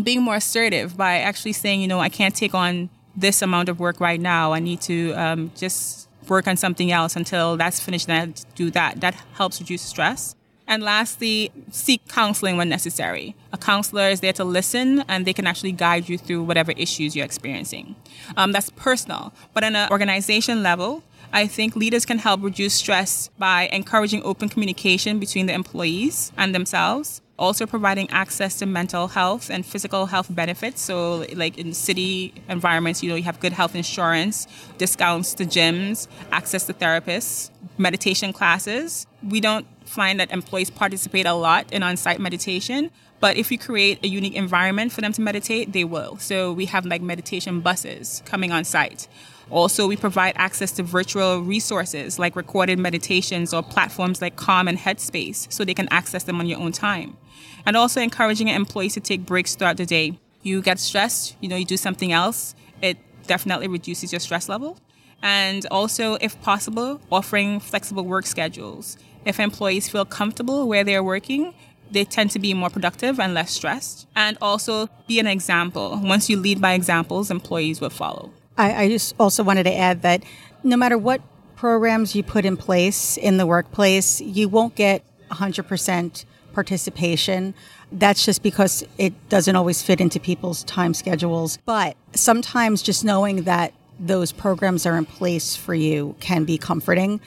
Being 0.01 0.21
more 0.21 0.35
assertive 0.35 0.95
by 0.95 1.19
actually 1.19 1.53
saying, 1.53 1.81
you 1.81 1.87
know, 1.87 1.99
I 1.99 2.09
can't 2.09 2.35
take 2.35 2.53
on 2.53 2.89
this 3.15 3.41
amount 3.41 3.69
of 3.69 3.79
work 3.79 3.99
right 3.99 4.19
now. 4.19 4.51
I 4.53 4.59
need 4.59 4.81
to 4.81 5.13
um, 5.13 5.51
just 5.55 6.04
work 6.29 6.47
on 6.47 6.57
something 6.57 6.91
else 6.91 7.15
until 7.15 7.57
that's 7.57 7.79
finished 7.79 8.09
and 8.09 8.31
I 8.31 8.33
do 8.55 8.71
that. 8.71 9.01
That 9.01 9.15
helps 9.33 9.59
reduce 9.59 9.81
stress. 9.81 10.35
And 10.67 10.81
lastly, 10.81 11.51
seek 11.69 12.07
counseling 12.07 12.57
when 12.57 12.69
necessary. 12.69 13.35
A 13.53 13.57
counselor 13.57 14.09
is 14.09 14.21
there 14.21 14.33
to 14.33 14.43
listen 14.43 15.01
and 15.07 15.25
they 15.25 15.33
can 15.33 15.45
actually 15.45 15.73
guide 15.73 16.09
you 16.09 16.17
through 16.17 16.43
whatever 16.43 16.71
issues 16.71 17.15
you're 17.15 17.25
experiencing. 17.25 17.95
Um, 18.35 18.51
that's 18.51 18.71
personal. 18.71 19.31
But 19.53 19.63
on 19.63 19.75
an 19.75 19.91
organization 19.91 20.63
level, 20.63 21.03
I 21.31 21.47
think 21.47 21.75
leaders 21.75 22.05
can 22.05 22.17
help 22.17 22.41
reduce 22.41 22.73
stress 22.73 23.29
by 23.37 23.69
encouraging 23.71 24.23
open 24.23 24.49
communication 24.49 25.19
between 25.19 25.45
the 25.45 25.53
employees 25.53 26.31
and 26.37 26.55
themselves, 26.55 27.21
also 27.37 27.65
providing 27.65 28.09
access 28.11 28.59
to 28.59 28.65
mental 28.65 29.07
health 29.07 29.49
and 29.49 29.65
physical 29.65 30.05
health 30.05 30.27
benefits. 30.29 30.81
So, 30.81 31.25
like 31.33 31.57
in 31.57 31.73
city 31.73 32.33
environments, 32.49 33.03
you 33.03 33.09
know, 33.09 33.15
you 33.15 33.23
have 33.23 33.39
good 33.39 33.53
health 33.53 33.75
insurance, 33.75 34.47
discounts 34.77 35.33
to 35.35 35.45
gyms, 35.45 36.07
access 36.31 36.65
to 36.67 36.73
therapists, 36.73 37.51
meditation 37.77 38.33
classes. 38.33 39.07
We 39.27 39.41
don't 39.41 39.67
find 39.87 40.19
that 40.19 40.31
employees 40.31 40.69
participate 40.69 41.25
a 41.25 41.33
lot 41.33 41.71
in 41.71 41.83
on 41.83 41.97
site 41.97 42.19
meditation. 42.19 42.91
But 43.19 43.37
if 43.37 43.51
you 43.51 43.57
create 43.57 44.03
a 44.03 44.07
unique 44.07 44.35
environment 44.35 44.91
for 44.91 45.01
them 45.01 45.13
to 45.13 45.21
meditate, 45.21 45.71
they 45.71 45.83
will. 45.83 46.17
So 46.17 46.51
we 46.51 46.65
have 46.65 46.85
like 46.85 47.01
meditation 47.01 47.61
buses 47.61 48.21
coming 48.25 48.51
on 48.51 48.65
site. 48.65 49.07
Also, 49.51 49.87
we 49.87 49.95
provide 49.95 50.33
access 50.37 50.71
to 50.71 50.83
virtual 50.83 51.41
resources 51.41 52.17
like 52.17 52.35
recorded 52.35 52.79
meditations 52.79 53.53
or 53.53 53.61
platforms 53.61 54.21
like 54.21 54.35
Calm 54.35 54.67
and 54.67 54.77
Headspace 54.77 55.51
so 55.51 55.63
they 55.63 55.73
can 55.73 55.87
access 55.91 56.23
them 56.23 56.39
on 56.39 56.47
your 56.47 56.59
own 56.59 56.71
time. 56.71 57.17
And 57.65 57.77
also 57.77 58.01
encouraging 58.01 58.47
employees 58.47 58.93
to 58.95 58.99
take 58.99 59.25
breaks 59.25 59.55
throughout 59.55 59.77
the 59.77 59.85
day. 59.85 60.19
You 60.41 60.61
get 60.61 60.79
stressed, 60.79 61.35
you 61.41 61.49
know, 61.49 61.55
you 61.55 61.65
do 61.65 61.77
something 61.77 62.11
else, 62.11 62.55
it 62.81 62.97
definitely 63.27 63.67
reduces 63.67 64.11
your 64.11 64.19
stress 64.19 64.49
level. 64.49 64.77
And 65.21 65.65
also, 65.71 66.17
if 66.21 66.39
possible, 66.41 67.01
offering 67.11 67.59
flexible 67.59 68.05
work 68.05 68.25
schedules. 68.25 68.97
If 69.25 69.39
employees 69.39 69.89
feel 69.89 70.05
comfortable 70.05 70.67
where 70.67 70.83
they're 70.83 71.03
working, 71.03 71.53
they 71.89 72.03
tend 72.03 72.31
to 72.31 72.39
be 72.39 72.53
more 72.53 72.69
productive 72.69 73.19
and 73.19 73.33
less 73.33 73.51
stressed. 73.51 74.07
And 74.15 74.37
also 74.41 74.87
be 75.07 75.19
an 75.19 75.27
example. 75.27 75.99
Once 76.03 76.29
you 76.29 76.37
lead 76.37 76.61
by 76.61 76.73
examples, 76.73 77.31
employees 77.31 77.81
will 77.81 77.89
follow. 77.89 78.31
I, 78.57 78.83
I 78.83 78.89
just 78.89 79.15
also 79.19 79.43
wanted 79.43 79.63
to 79.63 79.75
add 79.75 80.01
that 80.03 80.23
no 80.63 80.77
matter 80.77 80.97
what 80.97 81.21
programs 81.55 82.15
you 82.15 82.23
put 82.23 82.45
in 82.45 82.57
place 82.57 83.17
in 83.17 83.37
the 83.37 83.45
workplace, 83.45 84.21
you 84.21 84.49
won't 84.49 84.75
get 84.75 85.03
100% 85.31 86.25
participation. 86.53 87.53
That's 87.91 88.25
just 88.25 88.41
because 88.41 88.83
it 88.97 89.13
doesn't 89.29 89.55
always 89.55 89.81
fit 89.81 90.01
into 90.01 90.19
people's 90.19 90.63
time 90.63 90.93
schedules. 90.93 91.59
But 91.65 91.97
sometimes 92.13 92.81
just 92.81 93.03
knowing 93.03 93.43
that 93.43 93.73
those 93.99 94.31
programs 94.31 94.85
are 94.85 94.97
in 94.97 95.05
place 95.05 95.55
for 95.55 95.73
you 95.73 96.15
can 96.19 96.45
be 96.45 96.57
comforting. 96.57 97.21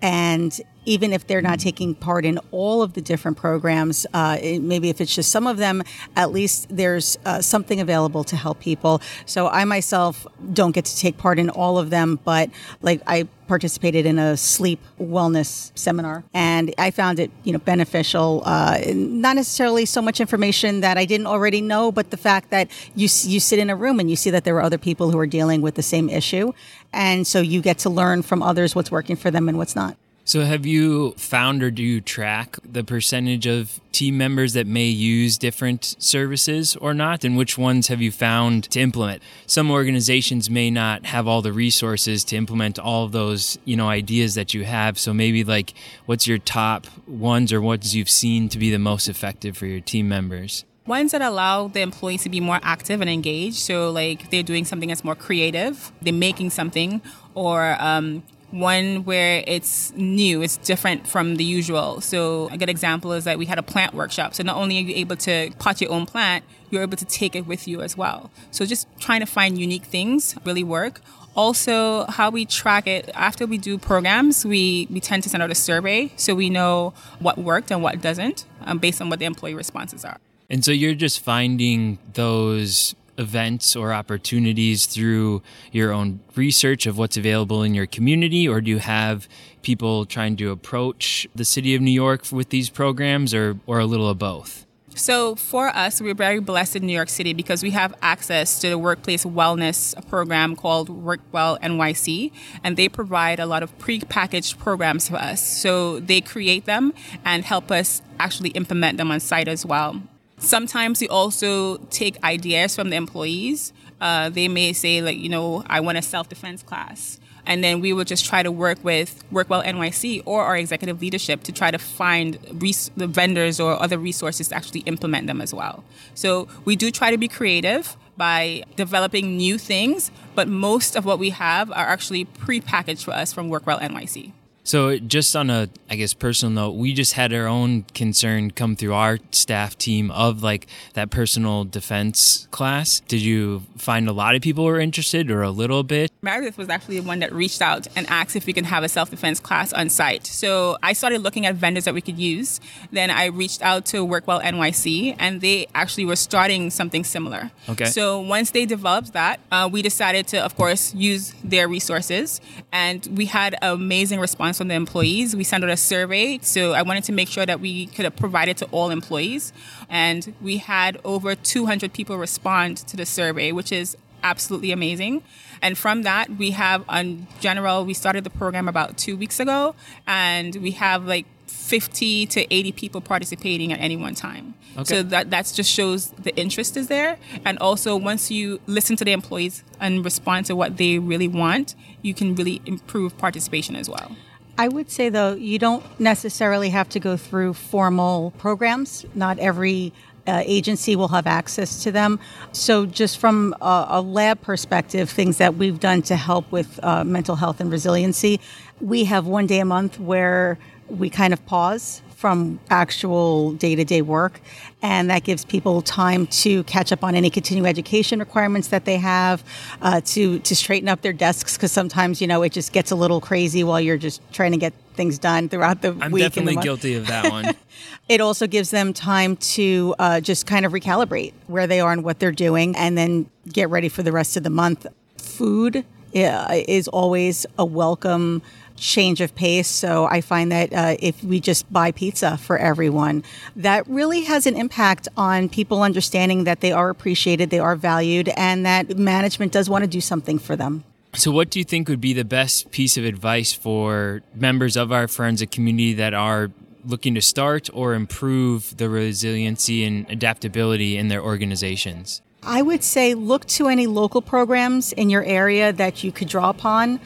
And 0.00 0.58
even 0.84 1.12
if 1.12 1.26
they're 1.26 1.42
not 1.42 1.58
taking 1.58 1.94
part 1.94 2.24
in 2.24 2.38
all 2.50 2.82
of 2.82 2.94
the 2.94 3.00
different 3.00 3.36
programs, 3.36 4.06
uh, 4.14 4.38
maybe 4.60 4.88
if 4.88 5.00
it's 5.00 5.14
just 5.14 5.30
some 5.30 5.46
of 5.46 5.56
them, 5.56 5.82
at 6.16 6.32
least 6.32 6.66
there's 6.70 7.18
uh, 7.24 7.40
something 7.40 7.80
available 7.80 8.24
to 8.24 8.36
help 8.36 8.60
people. 8.60 9.00
So 9.26 9.48
I 9.48 9.64
myself 9.64 10.26
don't 10.52 10.72
get 10.72 10.84
to 10.86 10.96
take 10.96 11.18
part 11.18 11.38
in 11.38 11.50
all 11.50 11.78
of 11.78 11.90
them, 11.90 12.18
but 12.24 12.50
like 12.80 13.00
I 13.06 13.28
participated 13.46 14.06
in 14.06 14.18
a 14.18 14.36
sleep 14.36 14.80
wellness 14.98 15.72
seminar 15.74 16.24
and 16.32 16.74
I 16.78 16.90
found 16.90 17.20
it, 17.20 17.30
you 17.44 17.52
know, 17.52 17.58
beneficial. 17.58 18.42
Uh, 18.46 18.80
not 18.94 19.36
necessarily 19.36 19.84
so 19.84 20.00
much 20.00 20.20
information 20.20 20.80
that 20.80 20.96
I 20.96 21.04
didn't 21.04 21.26
already 21.26 21.60
know, 21.60 21.92
but 21.92 22.10
the 22.10 22.16
fact 22.16 22.50
that 22.50 22.70
you 22.94 23.08
you 23.24 23.40
sit 23.40 23.58
in 23.58 23.68
a 23.68 23.76
room 23.76 24.00
and 24.00 24.08
you 24.08 24.16
see 24.16 24.30
that 24.30 24.44
there 24.44 24.56
are 24.56 24.62
other 24.62 24.78
people 24.78 25.10
who 25.10 25.18
are 25.18 25.26
dealing 25.26 25.60
with 25.60 25.74
the 25.74 25.82
same 25.82 26.08
issue, 26.08 26.52
and 26.92 27.26
so 27.26 27.40
you 27.40 27.60
get 27.60 27.78
to 27.78 27.90
learn 27.90 28.22
from 28.22 28.42
others 28.42 28.74
what's 28.74 28.90
working 28.90 29.16
for 29.16 29.30
them 29.30 29.48
and 29.48 29.58
what's 29.58 29.76
not. 29.76 29.96
So, 30.24 30.42
have 30.42 30.64
you 30.64 31.12
found 31.12 31.64
or 31.64 31.72
do 31.72 31.82
you 31.82 32.00
track 32.00 32.56
the 32.64 32.84
percentage 32.84 33.44
of 33.44 33.80
team 33.90 34.16
members 34.16 34.52
that 34.52 34.68
may 34.68 34.86
use 34.86 35.36
different 35.36 35.96
services 35.98 36.76
or 36.76 36.94
not? 36.94 37.24
And 37.24 37.36
which 37.36 37.58
ones 37.58 37.88
have 37.88 38.00
you 38.00 38.12
found 38.12 38.70
to 38.70 38.78
implement? 38.78 39.20
Some 39.46 39.68
organizations 39.68 40.48
may 40.48 40.70
not 40.70 41.06
have 41.06 41.26
all 41.26 41.42
the 41.42 41.52
resources 41.52 42.22
to 42.24 42.36
implement 42.36 42.78
all 42.78 43.04
of 43.04 43.10
those, 43.10 43.58
you 43.64 43.76
know, 43.76 43.88
ideas 43.88 44.36
that 44.36 44.54
you 44.54 44.64
have. 44.64 44.96
So, 44.96 45.12
maybe 45.12 45.42
like 45.42 45.74
what's 46.06 46.28
your 46.28 46.38
top 46.38 46.86
ones 47.08 47.52
or 47.52 47.60
ones 47.60 47.96
you've 47.96 48.08
seen 48.08 48.48
to 48.50 48.58
be 48.58 48.70
the 48.70 48.78
most 48.78 49.08
effective 49.08 49.56
for 49.56 49.66
your 49.66 49.80
team 49.80 50.08
members? 50.08 50.64
Ones 50.86 51.10
that 51.12 51.22
allow 51.22 51.66
the 51.66 51.80
employees 51.80 52.22
to 52.22 52.28
be 52.28 52.38
more 52.38 52.60
active 52.62 53.00
and 53.00 53.10
engaged. 53.10 53.56
So, 53.56 53.90
like 53.90 54.30
they're 54.30 54.44
doing 54.44 54.66
something 54.66 54.88
that's 54.88 55.02
more 55.02 55.16
creative, 55.16 55.90
they're 56.00 56.12
making 56.12 56.50
something, 56.50 57.02
or 57.34 57.76
um, 57.80 58.22
one 58.52 59.04
where 59.04 59.42
it's 59.46 59.92
new, 59.96 60.42
it's 60.42 60.56
different 60.58 61.08
from 61.08 61.36
the 61.36 61.44
usual. 61.44 62.00
So 62.00 62.48
a 62.52 62.56
good 62.58 62.68
example 62.68 63.12
is 63.12 63.24
that 63.24 63.38
we 63.38 63.46
had 63.46 63.58
a 63.58 63.62
plant 63.62 63.94
workshop. 63.94 64.34
So 64.34 64.42
not 64.42 64.56
only 64.56 64.78
are 64.78 64.82
you 64.82 64.94
able 64.94 65.16
to 65.16 65.50
pot 65.58 65.80
your 65.80 65.90
own 65.90 66.06
plant, 66.06 66.44
you're 66.70 66.82
able 66.82 66.96
to 66.96 67.04
take 67.04 67.34
it 67.34 67.46
with 67.46 67.66
you 67.66 67.82
as 67.82 67.96
well. 67.96 68.30
So 68.50 68.64
just 68.64 68.86
trying 68.98 69.20
to 69.20 69.26
find 69.26 69.58
unique 69.58 69.84
things 69.84 70.36
really 70.44 70.64
work. 70.64 71.00
Also, 71.34 72.04
how 72.10 72.30
we 72.30 72.44
track 72.44 72.86
it 72.86 73.10
after 73.14 73.46
we 73.46 73.56
do 73.56 73.78
programs, 73.78 74.44
we, 74.44 74.86
we 74.90 75.00
tend 75.00 75.22
to 75.22 75.30
send 75.30 75.42
out 75.42 75.50
a 75.50 75.54
survey 75.54 76.12
so 76.16 76.34
we 76.34 76.50
know 76.50 76.92
what 77.20 77.38
worked 77.38 77.70
and 77.70 77.82
what 77.82 78.02
doesn't 78.02 78.44
um, 78.66 78.78
based 78.78 79.00
on 79.00 79.08
what 79.08 79.18
the 79.18 79.24
employee 79.24 79.54
responses 79.54 80.04
are. 80.04 80.18
And 80.50 80.62
so 80.62 80.72
you're 80.72 80.94
just 80.94 81.20
finding 81.20 81.96
those 82.12 82.94
events 83.18 83.76
or 83.76 83.92
opportunities 83.92 84.86
through 84.86 85.42
your 85.70 85.92
own 85.92 86.20
research 86.34 86.86
of 86.86 86.98
what's 86.98 87.16
available 87.16 87.62
in 87.62 87.74
your 87.74 87.86
community, 87.86 88.48
or 88.48 88.60
do 88.60 88.70
you 88.70 88.78
have 88.78 89.28
people 89.62 90.06
trying 90.06 90.36
to 90.36 90.50
approach 90.50 91.26
the 91.34 91.44
city 91.44 91.74
of 91.74 91.80
New 91.80 91.90
York 91.90 92.30
with 92.32 92.48
these 92.50 92.70
programs, 92.70 93.32
or, 93.34 93.58
or 93.66 93.78
a 93.78 93.86
little 93.86 94.08
of 94.08 94.18
both? 94.18 94.66
So, 94.94 95.36
for 95.36 95.68
us, 95.68 96.02
we're 96.02 96.14
very 96.14 96.38
blessed 96.38 96.76
in 96.76 96.86
New 96.86 96.92
York 96.92 97.08
City 97.08 97.32
because 97.32 97.62
we 97.62 97.70
have 97.70 97.94
access 98.02 98.60
to 98.60 98.68
the 98.68 98.76
workplace 98.76 99.24
wellness 99.24 99.94
program 100.08 100.54
called 100.54 100.90
WorkWell 100.90 101.58
NYC, 101.60 102.30
and 102.62 102.76
they 102.76 102.90
provide 102.90 103.40
a 103.40 103.46
lot 103.46 103.62
of 103.62 103.76
pre-packaged 103.78 104.58
programs 104.58 105.08
for 105.08 105.16
us. 105.16 105.42
So, 105.42 105.98
they 105.98 106.20
create 106.20 106.66
them 106.66 106.92
and 107.24 107.42
help 107.42 107.70
us 107.70 108.02
actually 108.20 108.50
implement 108.50 108.98
them 108.98 109.10
on 109.10 109.20
site 109.20 109.48
as 109.48 109.64
well. 109.64 110.02
Sometimes 110.42 111.00
we 111.00 111.08
also 111.08 111.76
take 111.88 112.22
ideas 112.24 112.74
from 112.74 112.90
the 112.90 112.96
employees. 112.96 113.72
Uh, 114.00 114.28
they 114.28 114.48
may 114.48 114.72
say, 114.72 115.00
like, 115.00 115.16
you 115.16 115.28
know, 115.28 115.62
I 115.68 115.78
want 115.78 115.98
a 115.98 116.02
self 116.02 116.28
defense 116.28 116.64
class. 116.64 117.20
And 117.46 117.62
then 117.62 117.80
we 117.80 117.92
would 117.92 118.08
just 118.08 118.24
try 118.24 118.42
to 118.42 118.50
work 118.50 118.78
with 118.84 119.24
WorkWell 119.32 119.64
NYC 119.64 120.22
or 120.24 120.44
our 120.44 120.56
executive 120.56 121.00
leadership 121.00 121.42
to 121.44 121.52
try 121.52 121.70
to 121.70 121.78
find 121.78 122.38
res- 122.60 122.90
the 122.96 123.06
vendors 123.06 123.60
or 123.60 123.80
other 123.80 123.98
resources 123.98 124.48
to 124.48 124.54
actually 124.54 124.80
implement 124.80 125.26
them 125.28 125.40
as 125.40 125.54
well. 125.54 125.84
So 126.14 126.48
we 126.64 126.76
do 126.76 126.90
try 126.90 127.10
to 127.10 127.18
be 127.18 127.28
creative 127.28 127.96
by 128.16 128.64
developing 128.76 129.36
new 129.36 129.58
things, 129.58 130.10
but 130.34 130.48
most 130.48 130.96
of 130.96 131.04
what 131.04 131.18
we 131.18 131.30
have 131.30 131.70
are 131.70 131.86
actually 131.86 132.24
pre-packaged 132.24 133.04
for 133.04 133.12
us 133.12 133.32
from 133.32 133.48
WorkWell 133.48 133.80
NYC. 133.80 134.32
So, 134.64 134.96
just 134.96 135.34
on 135.34 135.50
a, 135.50 135.68
I 135.90 135.96
guess, 135.96 136.14
personal 136.14 136.52
note, 136.52 136.76
we 136.76 136.92
just 136.94 137.14
had 137.14 137.32
our 137.32 137.46
own 137.46 137.82
concern 137.94 138.52
come 138.52 138.76
through 138.76 138.94
our 138.94 139.18
staff 139.32 139.76
team 139.76 140.10
of 140.12 140.42
like 140.42 140.68
that 140.94 141.10
personal 141.10 141.64
defense 141.64 142.46
class. 142.52 143.00
Did 143.00 143.22
you 143.22 143.64
find 143.76 144.08
a 144.08 144.12
lot 144.12 144.36
of 144.36 144.42
people 144.42 144.64
were 144.64 144.78
interested 144.78 145.32
or 145.32 145.42
a 145.42 145.50
little 145.50 145.82
bit? 145.82 146.12
Meredith 146.22 146.56
was 146.56 146.68
actually 146.68 147.00
the 147.00 147.06
one 147.06 147.18
that 147.18 147.32
reached 147.32 147.60
out 147.60 147.88
and 147.96 148.08
asked 148.08 148.36
if 148.36 148.46
we 148.46 148.52
can 148.52 148.64
have 148.64 148.84
a 148.84 148.88
self 148.88 149.10
defense 149.10 149.40
class 149.40 149.72
on 149.72 149.88
site. 149.88 150.26
So, 150.26 150.78
I 150.80 150.92
started 150.92 151.22
looking 151.22 151.44
at 151.44 151.56
vendors 151.56 151.84
that 151.84 151.94
we 151.94 152.00
could 152.00 152.18
use. 152.18 152.60
Then 152.92 153.10
I 153.10 153.26
reached 153.26 153.62
out 153.62 153.84
to 153.86 154.04
Workwell 154.04 154.40
NYC 154.40 155.16
and 155.18 155.40
they 155.40 155.66
actually 155.74 156.04
were 156.04 156.16
starting 156.16 156.70
something 156.70 157.02
similar. 157.02 157.50
Okay. 157.68 157.86
So, 157.86 158.20
once 158.20 158.52
they 158.52 158.64
developed 158.64 159.12
that, 159.12 159.40
uh, 159.50 159.68
we 159.70 159.82
decided 159.82 160.28
to, 160.28 160.40
of 160.40 160.56
course, 160.56 160.94
use 160.94 161.34
their 161.42 161.66
resources. 161.66 162.40
And 162.70 163.04
we 163.16 163.26
had 163.26 163.56
amazing 163.60 164.20
response 164.20 164.51
response 164.52 164.58
from 164.58 164.68
the 164.68 164.74
employees. 164.74 165.34
We 165.34 165.44
sent 165.44 165.64
out 165.64 165.70
a 165.70 165.76
survey, 165.76 166.38
so 166.42 166.72
I 166.72 166.82
wanted 166.82 167.04
to 167.04 167.12
make 167.12 167.28
sure 167.28 167.46
that 167.46 167.60
we 167.60 167.86
could 167.86 168.04
have 168.04 168.16
provided 168.16 168.56
to 168.58 168.66
all 168.70 168.90
employees. 168.90 169.52
And 169.88 170.34
we 170.40 170.58
had 170.58 170.98
over 171.04 171.34
200 171.34 171.92
people 171.92 172.18
respond 172.18 172.76
to 172.88 172.96
the 172.96 173.06
survey, 173.06 173.52
which 173.52 173.72
is 173.72 173.96
absolutely 174.22 174.72
amazing. 174.72 175.22
And 175.62 175.76
from 175.76 176.02
that, 176.02 176.28
we 176.38 176.52
have 176.52 176.84
on 176.88 177.26
general, 177.40 177.84
we 177.84 177.94
started 177.94 178.24
the 178.24 178.30
program 178.30 178.68
about 178.68 178.98
two 178.98 179.16
weeks 179.16 179.40
ago, 179.40 179.74
and 180.06 180.56
we 180.56 180.72
have 180.72 181.06
like 181.06 181.26
50 181.46 182.26
to 182.26 182.54
80 182.54 182.72
people 182.72 183.00
participating 183.00 183.72
at 183.72 183.80
any 183.80 183.96
one 183.96 184.14
time. 184.14 184.54
Okay. 184.76 184.84
So 184.84 185.02
that 185.02 185.30
that 185.30 185.52
just 185.54 185.70
shows 185.70 186.10
the 186.12 186.34
interest 186.36 186.76
is 186.76 186.86
there. 186.88 187.18
And 187.44 187.58
also, 187.58 187.96
once 187.96 188.30
you 188.30 188.58
listen 188.66 188.96
to 188.96 189.04
the 189.04 189.12
employees 189.12 189.62
and 189.80 190.04
respond 190.04 190.46
to 190.46 190.56
what 190.56 190.76
they 190.76 190.98
really 190.98 191.28
want, 191.28 191.74
you 192.02 192.14
can 192.14 192.34
really 192.34 192.60
improve 192.66 193.16
participation 193.18 193.76
as 193.76 193.88
well. 193.88 194.16
I 194.62 194.68
would 194.68 194.92
say, 194.92 195.08
though, 195.08 195.34
you 195.34 195.58
don't 195.58 195.82
necessarily 195.98 196.70
have 196.70 196.88
to 196.90 197.00
go 197.00 197.16
through 197.16 197.54
formal 197.54 198.30
programs. 198.38 199.04
Not 199.12 199.40
every 199.40 199.92
uh, 200.24 200.44
agency 200.46 200.94
will 200.94 201.08
have 201.08 201.26
access 201.26 201.82
to 201.82 201.90
them. 201.90 202.20
So, 202.52 202.86
just 202.86 203.18
from 203.18 203.56
a, 203.60 203.86
a, 203.88 204.00
lab 204.00 204.40
perspective, 204.40 205.10
things 205.10 205.38
that 205.38 205.56
we've 205.56 205.80
done 205.80 206.02
to 206.02 206.14
help 206.14 206.52
with 206.52 206.78
uh, 206.84 207.02
mental 207.02 207.34
health 207.34 207.60
and 207.60 207.72
resiliency, 207.72 208.38
we 208.80 209.02
have 209.02 209.26
one 209.26 209.48
day 209.48 209.58
a 209.58 209.64
month 209.64 209.98
where 209.98 210.58
we 210.88 211.10
kind 211.10 211.32
of 211.32 211.44
pause 211.46 212.02
from 212.22 212.60
actual 212.70 213.50
day 213.54 213.74
to 213.74 213.84
day 213.84 214.00
work. 214.00 214.40
And 214.80 215.10
that 215.10 215.24
gives 215.24 215.44
people 215.44 215.82
time 215.82 216.28
to 216.28 216.62
catch 216.64 216.92
up 216.92 217.02
on 217.02 217.16
any 217.16 217.30
continuing 217.30 217.68
education 217.68 218.20
requirements 218.20 218.68
that 218.68 218.84
they 218.84 218.96
have, 218.98 219.42
uh, 219.80 220.00
to, 220.04 220.38
to 220.38 220.54
straighten 220.54 220.88
up 220.88 221.02
their 221.02 221.12
desks, 221.12 221.56
because 221.56 221.72
sometimes, 221.72 222.20
you 222.20 222.28
know, 222.28 222.42
it 222.42 222.52
just 222.52 222.72
gets 222.72 222.92
a 222.92 222.94
little 222.94 223.20
crazy 223.20 223.64
while 223.64 223.80
you're 223.80 223.96
just 223.96 224.22
trying 224.32 224.52
to 224.52 224.56
get 224.56 224.72
things 224.94 225.18
done 225.18 225.48
throughout 225.48 225.82
the 225.82 225.88
I'm 225.88 225.94
week. 225.94 226.04
and 226.04 226.14
the 226.14 226.20
definitely 226.20 226.62
guilty 226.62 226.94
of 226.94 227.08
that 227.08 227.30
one. 227.30 227.56
It 228.08 228.20
also 228.20 228.46
gives 228.46 228.70
them 228.70 228.92
time 228.92 229.36
to 229.36 229.94
uh, 229.98 230.20
just 230.20 230.46
kind 230.46 230.66
of 230.66 230.72
recalibrate 230.72 231.32
where 231.46 231.66
they 231.66 231.80
are 231.80 231.92
and 231.92 232.04
what 232.04 232.18
they're 232.18 232.30
doing, 232.30 232.76
and 232.76 232.96
then 232.96 233.30
get 233.48 233.70
ready 233.70 233.88
for 233.88 234.02
the 234.02 234.12
rest 234.12 234.36
of 234.36 234.42
the 234.42 234.50
month. 234.50 234.86
Food 235.16 235.84
uh, 236.14 236.62
is 236.68 236.88
always 236.88 237.46
a 237.58 237.64
welcome 237.64 238.42
change 238.76 239.20
of 239.20 239.34
pace. 239.34 239.68
So 239.68 240.06
I 240.06 240.20
find 240.20 240.52
that 240.52 240.72
uh, 240.72 240.96
if 241.00 241.22
we 241.24 241.40
just 241.40 241.70
buy 241.72 241.92
pizza 241.92 242.36
for 242.36 242.58
everyone, 242.58 243.24
that 243.56 243.86
really 243.88 244.22
has 244.22 244.46
an 244.46 244.56
impact 244.56 245.08
on 245.16 245.48
people 245.48 245.82
understanding 245.82 246.44
that 246.44 246.60
they 246.60 246.72
are 246.72 246.90
appreciated, 246.90 247.50
they 247.50 247.58
are 247.58 247.76
valued, 247.76 248.28
and 248.36 248.64
that 248.66 248.96
management 248.98 249.52
does 249.52 249.68
want 249.68 249.82
to 249.82 249.88
do 249.88 250.00
something 250.00 250.38
for 250.38 250.56
them. 250.56 250.84
So, 251.14 251.30
what 251.30 251.50
do 251.50 251.58
you 251.58 251.64
think 251.64 251.88
would 251.88 252.00
be 252.00 252.14
the 252.14 252.24
best 252.24 252.70
piece 252.70 252.96
of 252.96 253.04
advice 253.04 253.52
for 253.52 254.22
members 254.34 254.78
of 254.78 254.92
our 254.92 255.08
friends, 255.08 255.40
forensic 255.42 255.50
community 255.50 255.92
that 255.94 256.14
are 256.14 256.50
looking 256.84 257.14
to 257.14 257.22
start 257.22 257.68
or 257.72 257.94
improve 257.94 258.76
the 258.76 258.88
resiliency 258.88 259.84
and 259.84 260.08
adaptability 260.10 260.96
in 260.96 261.08
their 261.08 261.22
organizations? 261.22 262.22
I 262.42 262.60
would 262.62 262.82
say 262.82 263.14
look 263.14 263.46
to 263.46 263.68
any 263.68 263.86
local 263.86 264.20
programs 264.20 264.92
in 264.92 265.10
your 265.10 265.22
area 265.22 265.72
that 265.72 266.02
you 266.02 266.10
could 266.10 266.28
draw 266.28 266.50
upon. 266.50 266.98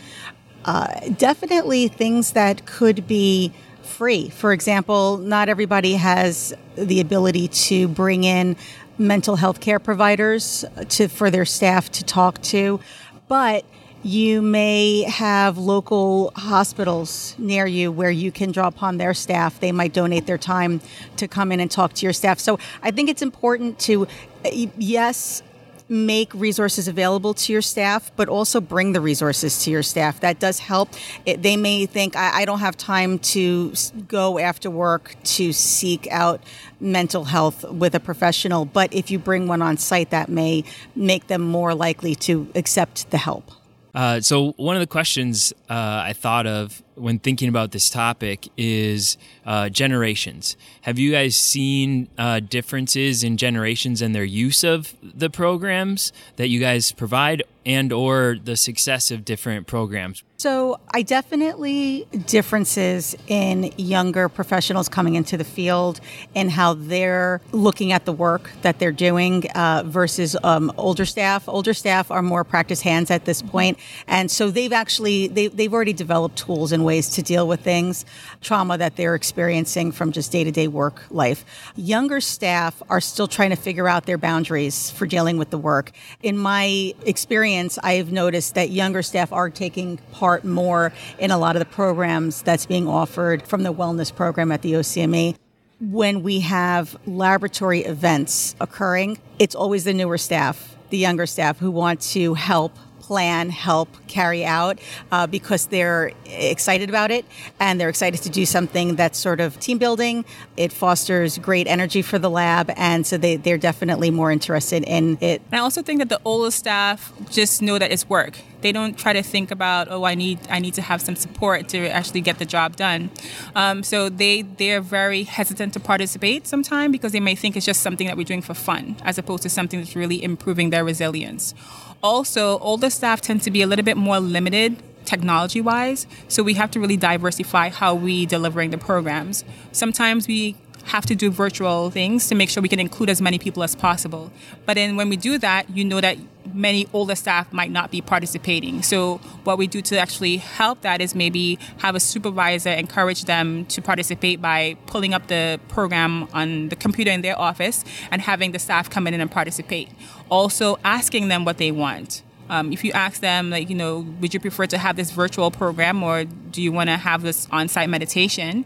Uh, 0.66 1.08
definitely 1.16 1.87
things 1.87 2.32
that 2.32 2.66
could 2.66 3.06
be 3.06 3.52
free. 3.82 4.28
For 4.28 4.52
example, 4.52 5.16
not 5.16 5.49
everybody 5.49 5.94
has 5.94 6.52
the 6.75 7.00
ability 7.00 7.46
to 7.49 7.87
bring 7.87 8.25
in 8.25 8.56
mental 8.99 9.37
health 9.37 9.61
care 9.61 9.78
providers 9.78 10.64
to 10.88 11.06
for 11.06 11.30
their 11.30 11.44
staff 11.44 11.90
to 11.92 12.04
talk 12.04 12.42
to, 12.42 12.80
but 13.28 13.64
you 14.02 14.42
may 14.42 15.02
have 15.02 15.56
local 15.58 16.32
hospitals 16.37 17.35
near 17.38 17.66
you 17.66 17.90
where 17.90 18.11
you 18.11 18.30
can 18.30 18.52
draw 18.52 18.66
upon 18.66 18.99
their 18.99 19.14
staff. 19.14 19.58
They 19.58 19.73
might 19.73 19.92
donate 19.92 20.26
their 20.26 20.38
time 20.38 20.80
to 21.16 21.26
come 21.26 21.50
in 21.52 21.61
and 21.61 21.70
talk 21.70 21.92
to 21.94 22.06
your 22.06 22.12
staff. 22.12 22.38
So 22.38 22.58
I 22.82 22.90
think 22.90 23.08
it's 23.08 23.23
important 23.23 23.78
to, 23.80 24.06
yes, 24.44 25.42
make 25.88 26.34
resources 26.34 26.88
available 26.88 27.32
to 27.34 27.52
your 27.52 27.62
staff, 27.62 28.10
but 28.16 28.28
also 28.28 28.60
bring 28.60 28.92
the 28.92 29.00
resources 29.00 29.62
to 29.64 29.70
your 29.70 29.82
staff. 29.82 30.20
That 30.20 30.40
does 30.40 30.58
help. 30.58 30.90
It, 31.24 31.42
they 31.42 31.56
may 31.56 31.86
think, 31.86 32.16
I, 32.16 32.42
I, 32.42 32.44
don't 32.44 32.58
have 32.58 32.76
time 32.76 33.18
to 33.20 33.72
go 34.08 34.38
after 34.38 34.70
work 34.70 35.14
to 35.24 35.52
seek 35.52 36.08
out 36.10 36.42
mental 36.80 37.24
health 37.24 37.64
with 37.70 37.94
a 37.94 38.00
professional, 38.00 38.64
but 38.64 38.92
if 38.92 39.10
you 39.10 39.18
bring 39.18 39.46
one 39.46 39.62
on 39.62 39.76
site, 39.76 40.10
that 40.10 40.28
may 40.28 40.64
make 40.94 41.28
them 41.28 41.42
more 41.42 41.74
likely 41.74 42.14
to 42.16 42.48
accept 42.54 43.10
the 43.10 43.18
help. 43.18 43.50
Uh, 43.96 44.20
so 44.20 44.52
one 44.58 44.76
of 44.76 44.80
the 44.80 44.86
questions 44.86 45.54
uh, 45.70 46.02
I 46.04 46.12
thought 46.12 46.46
of 46.46 46.82
when 46.96 47.18
thinking 47.18 47.48
about 47.48 47.70
this 47.70 47.88
topic 47.88 48.46
is 48.58 49.16
uh, 49.46 49.70
generations. 49.70 50.58
Have 50.86 51.00
you 51.00 51.10
guys 51.10 51.34
seen 51.34 52.06
uh, 52.16 52.38
differences 52.38 53.24
in 53.24 53.38
generations 53.38 54.00
and 54.00 54.14
their 54.14 54.22
use 54.22 54.62
of 54.62 54.94
the 55.02 55.28
programs 55.28 56.12
that 56.36 56.46
you 56.46 56.60
guys 56.60 56.92
provide, 56.92 57.42
and 57.66 57.92
or 57.92 58.36
the 58.42 58.56
success 58.56 59.10
of 59.10 59.24
different 59.24 59.66
programs? 59.66 60.22
So 60.38 60.78
I 60.92 61.02
definitely 61.02 62.06
differences 62.26 63.16
in 63.26 63.72
younger 63.76 64.28
professionals 64.28 64.88
coming 64.88 65.16
into 65.16 65.36
the 65.36 65.44
field 65.44 65.98
and 66.36 66.50
how 66.50 66.74
they're 66.74 67.40
looking 67.50 67.90
at 67.90 68.04
the 68.04 68.12
work 68.12 68.50
that 68.62 68.78
they're 68.78 68.92
doing 68.92 69.50
uh, 69.56 69.82
versus 69.84 70.36
um, 70.44 70.72
older 70.76 71.04
staff. 71.04 71.48
Older 71.48 71.74
staff 71.74 72.10
are 72.12 72.22
more 72.22 72.44
practice 72.44 72.82
hands 72.82 73.10
at 73.10 73.24
this 73.24 73.42
point, 73.42 73.78
and 74.06 74.30
so 74.30 74.50
they've 74.50 74.72
actually 74.72 75.26
they, 75.26 75.48
they've 75.48 75.72
already 75.72 75.94
developed 75.94 76.36
tools 76.38 76.70
and 76.70 76.84
ways 76.84 77.08
to 77.10 77.22
deal 77.22 77.48
with 77.48 77.60
things, 77.60 78.04
trauma 78.40 78.78
that 78.78 78.94
they're 78.94 79.16
experiencing 79.16 79.90
from 79.90 80.12
just 80.12 80.30
day 80.30 80.44
to 80.44 80.52
day 80.52 80.68
work 80.76 81.02
life. 81.11 81.45
Younger 81.75 82.21
staff 82.21 82.80
are 82.88 83.00
still 83.00 83.26
trying 83.26 83.50
to 83.50 83.56
figure 83.56 83.88
out 83.88 84.06
their 84.06 84.18
boundaries 84.18 84.90
for 84.90 85.06
dealing 85.06 85.38
with 85.38 85.50
the 85.50 85.59
work. 85.59 85.90
In 86.23 86.38
my 86.38 86.95
experience, 87.04 87.78
I've 87.83 88.12
noticed 88.12 88.54
that 88.54 88.71
younger 88.71 89.02
staff 89.02 89.33
are 89.33 89.50
taking 89.50 89.97
part 90.12 90.45
more 90.45 90.93
in 91.19 91.30
a 91.30 91.39
lot 91.39 91.56
of 91.56 91.60
the 91.60 91.67
programs 91.67 92.43
that's 92.43 92.67
being 92.67 92.86
offered 92.86 93.43
from 93.43 93.65
the 93.65 93.73
wellness 93.73 94.15
program 94.15 94.52
at 94.52 94.62
the 94.62 94.75
OCME 94.75 95.36
when 95.80 96.23
we 96.23 96.41
have 96.41 96.97
laboratory 97.06 97.80
events 97.80 98.56
occurring, 98.60 99.19
it's 99.39 99.54
always 99.54 99.84
the 99.84 99.93
newer 99.93 100.17
staff, 100.17 100.75
the 100.91 100.97
younger 100.97 101.26
staff 101.26 101.58
who 101.58 101.71
want 101.71 102.00
to 102.00 102.32
help 102.32 102.73
plan, 103.06 103.50
help 103.50 103.88
carry 104.08 104.45
out 104.45 104.80
uh, 105.12 105.26
because 105.28 105.66
they're 105.66 106.10
excited 106.25 106.88
about 106.88 107.10
it 107.12 107.25
and 107.60 107.80
they're 107.80 107.88
excited 107.88 108.21
to 108.23 108.28
do 108.28 108.45
something 108.45 108.97
that's 108.97 109.19
sort 109.19 109.40
of 109.40 109.60
team 109.60 109.78
building. 109.78 110.25
It 110.56 110.73
fosters 110.73 111.38
great 111.38 111.69
energy 111.69 112.02
for 112.02 112.19
the 112.19 112.28
lab, 112.28 112.71
and 112.76 113.06
so 113.06 113.16
they, 113.16 113.36
they're 113.36 113.58
definitely 113.58 114.10
more 114.10 114.32
interested 114.32 114.82
in 114.84 115.19
it. 115.21 115.40
And 115.50 115.60
I 115.60 115.62
also 115.62 115.82
think 115.82 116.00
that 116.00 116.08
the 116.08 116.21
older 116.25 116.50
staff 116.50 117.12
just 117.30 117.62
know 117.62 117.78
that 117.78 117.92
it's 117.92 118.08
work. 118.08 118.38
They 118.62 118.73
don't 118.73 118.99
try 118.99 119.12
to 119.12 119.23
think 119.23 119.50
about, 119.52 119.88
oh, 119.90 120.04
I 120.04 120.14
need 120.16 120.38
I 120.50 120.58
need 120.58 120.75
to 120.75 120.82
have 120.82 121.00
some 121.00 121.14
support 121.14 121.69
to 121.69 121.78
actually 121.88 122.23
get 122.23 122.38
the 122.38 122.45
job 122.45 122.75
done. 122.75 123.10
Um, 123.54 123.82
so 123.84 124.08
they 124.08 124.42
they're 124.42 124.80
very 124.80 125.23
hesitant 125.23 125.75
to 125.75 125.80
participate 125.80 126.47
sometimes 126.47 126.90
because 126.90 127.12
they 127.12 127.21
may 127.21 127.36
think 127.36 127.56
it's 127.56 127.66
just 127.66 127.82
something 127.82 128.06
that 128.08 128.16
we're 128.16 128.25
doing 128.25 128.42
for 128.42 128.54
fun, 128.54 128.97
as 129.04 129.19
opposed 129.19 129.42
to 129.45 129.50
something 129.50 129.78
that's 129.80 129.95
really 129.95 130.19
improving 130.23 130.71
their 130.71 130.84
resilience. 130.84 131.54
Also, 132.02 132.59
older 132.59 132.91
staff 132.91 133.21
tend 133.21 133.43
to 133.43 133.50
be 133.50 133.63
a 133.63 133.67
little 133.67 133.85
bit 133.85 133.97
more 133.97 134.21
limited 134.21 134.82
technology 135.04 135.61
wise, 135.61 136.06
so 136.28 136.43
we 136.43 136.54
have 136.54 136.71
to 136.73 136.80
really 136.80 136.97
diversify 136.97 137.69
how 137.69 137.95
we 137.95 138.26
delivering 138.26 138.71
the 138.71 138.78
programs. 138.78 139.45
Sometimes 139.73 140.26
we 140.26 140.56
have 140.86 141.04
to 141.06 141.14
do 141.14 141.30
virtual 141.30 141.90
things 141.90 142.28
to 142.28 142.34
make 142.34 142.49
sure 142.49 142.62
we 142.62 142.68
can 142.68 142.80
include 142.80 143.10
as 143.10 143.20
many 143.20 143.38
people 143.38 143.62
as 143.62 143.75
possible. 143.75 144.30
But 144.64 144.75
then 144.75 144.96
when 144.96 145.08
we 145.08 145.16
do 145.16 145.36
that, 145.38 145.68
you 145.70 145.84
know 145.84 146.00
that 146.00 146.16
many 146.54 146.86
older 146.92 147.14
staff 147.14 147.52
might 147.52 147.70
not 147.70 147.90
be 147.90 148.00
participating. 148.00 148.82
So 148.82 149.16
what 149.44 149.58
we 149.58 149.66
do 149.66 149.82
to 149.82 149.99
actually 149.99 150.36
help 150.38 150.82
that 150.82 151.00
is 151.00 151.14
maybe 151.14 151.58
have 151.78 151.94
a 151.94 152.00
supervisor 152.00 152.70
encourage 152.70 153.25
them 153.25 153.66
to 153.66 153.82
participate 153.82 154.40
by 154.40 154.76
pulling 154.86 155.12
up 155.12 155.26
the 155.26 155.60
program 155.68 156.28
on 156.32 156.68
the 156.68 156.76
computer 156.76 157.10
in 157.10 157.22
their 157.22 157.38
office 157.38 157.84
and 158.10 158.22
having 158.22 158.52
the 158.52 158.58
staff 158.58 158.88
come 158.88 159.06
in 159.06 159.14
and 159.14 159.30
participate. 159.30 159.90
Also 160.30 160.78
asking 160.84 161.28
them 161.28 161.44
what 161.44 161.58
they 161.58 161.72
want. 161.72 162.22
Um, 162.49 162.72
if 162.72 162.84
you 162.84 162.92
ask 162.92 163.20
them, 163.20 163.50
like, 163.50 163.68
you 163.68 163.75
know, 163.75 164.06
would 164.20 164.32
you 164.32 164.38
prefer 164.38 164.66
to 164.66 164.78
have 164.78 164.94
this 164.94 165.10
virtual 165.10 165.50
program 165.50 166.02
or 166.02 166.25
do 166.25 166.62
you 166.62 166.70
want 166.70 166.90
to 166.90 166.96
have 166.96 167.22
this 167.22 167.49
on 167.50 167.66
site 167.66 167.88
meditation? 167.88 168.64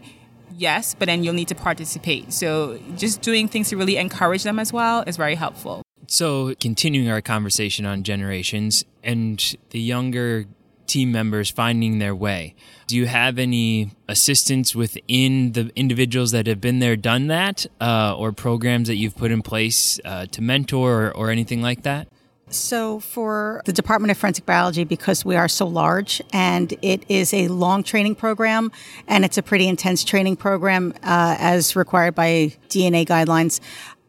Yes, 0.61 0.93
but 0.93 1.07
then 1.07 1.23
you'll 1.23 1.33
need 1.33 1.47
to 1.47 1.55
participate. 1.55 2.31
So 2.31 2.79
just 2.95 3.23
doing 3.23 3.47
things 3.47 3.69
to 3.69 3.77
really 3.77 3.97
encourage 3.97 4.43
them 4.43 4.59
as 4.59 4.71
well 4.71 5.03
is 5.07 5.17
very 5.17 5.33
helpful. 5.33 5.81
So, 6.05 6.53
continuing 6.59 7.09
our 7.09 7.21
conversation 7.21 7.85
on 7.85 8.03
generations 8.03 8.85
and 9.03 9.55
the 9.71 9.79
younger 9.79 10.45
team 10.85 11.11
members 11.11 11.49
finding 11.49 11.97
their 11.97 12.13
way, 12.13 12.53
do 12.85 12.95
you 12.95 13.07
have 13.07 13.39
any 13.39 13.91
assistance 14.07 14.75
within 14.75 15.53
the 15.53 15.71
individuals 15.75 16.29
that 16.31 16.45
have 16.45 16.61
been 16.61 16.77
there, 16.77 16.95
done 16.95 17.27
that, 17.27 17.65
uh, 17.79 18.15
or 18.15 18.31
programs 18.31 18.87
that 18.87 18.97
you've 18.97 19.15
put 19.15 19.31
in 19.31 19.41
place 19.41 19.99
uh, 20.05 20.27
to 20.27 20.41
mentor 20.41 21.07
or, 21.07 21.11
or 21.17 21.31
anything 21.31 21.63
like 21.63 21.81
that? 21.83 22.07
So, 22.51 22.99
for 22.99 23.61
the 23.63 23.71
Department 23.71 24.11
of 24.11 24.17
Forensic 24.17 24.45
Biology, 24.45 24.83
because 24.83 25.23
we 25.23 25.37
are 25.37 25.47
so 25.47 25.65
large 25.65 26.21
and 26.33 26.73
it 26.81 27.05
is 27.07 27.33
a 27.33 27.47
long 27.47 27.81
training 27.81 28.15
program 28.15 28.73
and 29.07 29.23
it's 29.23 29.37
a 29.37 29.41
pretty 29.41 29.69
intense 29.69 30.03
training 30.03 30.35
program 30.35 30.93
uh, 31.01 31.37
as 31.39 31.77
required 31.77 32.13
by 32.13 32.53
DNA 32.67 33.05
guidelines, 33.05 33.61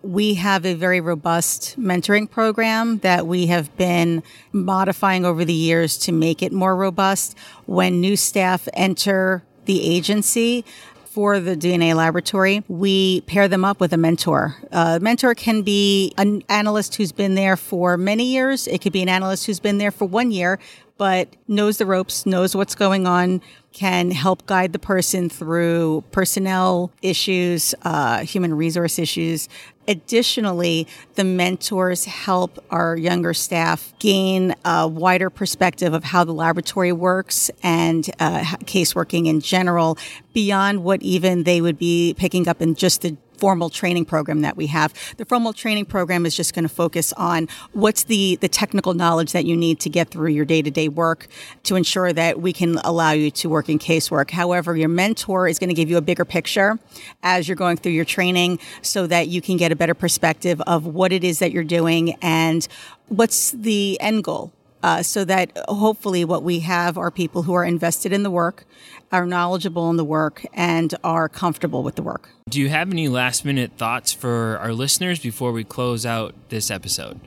we 0.03 0.35
have 0.35 0.67
a 0.67 0.75
very 0.75 1.01
robust 1.01 1.79
mentoring 1.79 2.29
program 2.29 2.99
that 2.99 3.29
we 3.29 3.47
have 3.47 3.75
been 3.77 4.25
modifying 4.51 5.25
over 5.25 5.45
the 5.45 5.53
years 5.53 5.97
to 5.99 6.11
make 6.11 6.43
it 6.43 6.53
more 6.53 6.75
robust. 6.75 7.39
When 7.67 8.01
new 8.01 8.17
staff 8.17 8.69
enter 8.75 9.45
the 9.67 9.89
agency, 9.89 10.65
for 11.13 11.41
the 11.41 11.55
DNA 11.55 11.95
laboratory, 11.95 12.65
we 12.69 13.21
pair 13.23 13.47
them 13.47 13.67
up 13.67 13.81
with 13.81 13.93
a 13.93 13.99
mentor. 13.99 14.57
A 14.71 14.99
mentor 14.99 15.35
can 15.35 15.61
be 15.61 16.15
an 16.17 16.43
analyst 16.49 16.95
who's 16.95 17.13
been 17.13 17.35
there 17.35 17.59
for 17.59 17.99
many 17.99 18.25
years. 18.25 18.67
It 18.67 18.81
could 18.81 18.95
be 18.95 19.03
an 19.03 19.11
analyst 19.11 19.45
who's 19.45 19.61
been 19.61 19.77
there 19.77 19.91
for 19.91 20.07
one 20.07 20.31
year, 20.31 20.59
but 20.97 21.29
knows 21.49 21.77
the 21.77 21.85
ropes, 21.85 22.25
knows 22.25 22.57
what's 22.57 22.75
going 22.75 23.07
on, 23.07 23.43
can 23.73 24.11
help 24.11 24.47
guide 24.47 24.73
the 24.73 24.79
person 24.79 25.29
through 25.29 26.03
personnel 26.13 26.91
issues, 27.03 27.75
uh, 27.83 28.21
human 28.21 28.55
resource 28.55 28.99
issues, 28.99 29.51
Additionally, 29.89 30.87
the 31.17 31.25
mentors 31.25 32.05
help 32.05 32.65
our 32.71 32.97
younger 32.97 33.35
staff 33.35 33.93
gain 33.99 34.55
a 34.65 34.87
wider 34.87 35.29
perspective 35.29 35.93
of 35.93 36.05
how 36.05 36.23
the 36.23 36.33
laboratory 36.33 36.93
works 36.93 37.51
and 37.63 38.09
uh, 38.21 38.41
caseworking 38.65 39.27
in 39.27 39.41
general 39.41 39.99
beyond 40.33 40.85
what 40.85 41.03
even 41.03 41.43
they 41.43 41.61
would 41.61 41.79
be 41.79 42.15
picking 42.17 42.47
up 42.47 42.63
in 42.63 42.75
just 42.77 43.03
the 43.03 43.17
formal 43.43 43.71
training 43.71 44.05
program 44.05 44.43
that 44.43 44.57
we 44.57 44.69
have. 44.69 44.95
The 45.17 45.25
formal 45.25 45.53
training 45.53 45.87
program 45.87 46.25
is 46.27 46.37
just 46.37 46.55
going 46.55 46.63
to 46.63 46.69
focus 46.73 47.13
on 47.15 47.49
what's 47.73 48.05
the, 48.05 48.37
the 48.37 48.49
technical 48.49 48.95
knowledge 48.95 49.33
that 49.33 49.45
you 49.45 49.57
need 49.57 49.81
to 49.81 49.91
get 49.91 50.11
through 50.11 50.29
your 50.29 50.45
day 50.45 50.63
to 50.63 50.71
day 50.71 50.87
work 50.87 51.27
to 51.65 51.75
ensure 51.75 52.13
that 52.13 52.41
we 52.41 52.53
can 52.53 52.79
allow 52.85 53.11
you 53.11 53.33
to 53.33 53.49
work 53.49 53.69
in 53.69 53.81
casework. 53.81 54.31
However, 54.31 54.77
your 54.77 54.89
mentor 54.89 55.49
is 55.49 55.59
going 55.59 55.71
to 55.71 55.75
give 55.75 55.91
you 55.91 55.97
a 55.97 56.01
bigger 56.01 56.25
picture 56.25 56.79
as 57.25 57.49
you're 57.49 57.57
going 57.57 57.79
through 57.79 57.91
your 57.91 58.05
training 58.05 58.61
so 58.81 59.09
that 59.09 59.27
you 59.27 59.43
can 59.43 59.57
get 59.57 59.73
a 59.73 59.77
better 59.77 59.95
perspective 59.95 60.61
of 60.69 60.87
what 60.87 61.13
it 61.13 61.25
is 61.25 61.41
that 61.41 61.51
you're 61.51 61.65
doing 61.65 62.15
and 62.23 62.69
what's 63.09 63.51
the 63.51 64.01
end 64.01 64.23
goal 64.23 64.53
uh, 64.83 65.03
so 65.03 65.25
that 65.25 65.57
hopefully 65.69 66.25
what 66.25 66.43
we 66.43 66.61
have 66.61 66.99
are 66.99 67.11
people 67.11 67.43
who 67.43 67.55
are 67.55 67.65
invested 67.65 68.13
in 68.13 68.23
the 68.23 68.31
work, 68.31 68.65
are 69.11 69.27
knowledgeable 69.27 69.91
in 69.91 69.97
the 69.97 70.05
work, 70.05 70.45
and 70.55 70.95
are 71.05 71.29
comfortable 71.29 71.83
with 71.83 71.97
the 71.97 72.03
work. 72.03 72.31
Do 72.49 72.61
you 72.61 72.69
have 72.69 72.91
any 72.91 73.09
last 73.09 73.45
minute 73.45 73.73
thoughts 73.77 74.13
for 74.13 74.59
our 74.59 74.73
listeners 74.73 75.21
before 75.21 75.53
we 75.53 75.65
close 75.65 76.05
out 76.05 76.35
this 76.49 76.71
episode? 76.71 77.21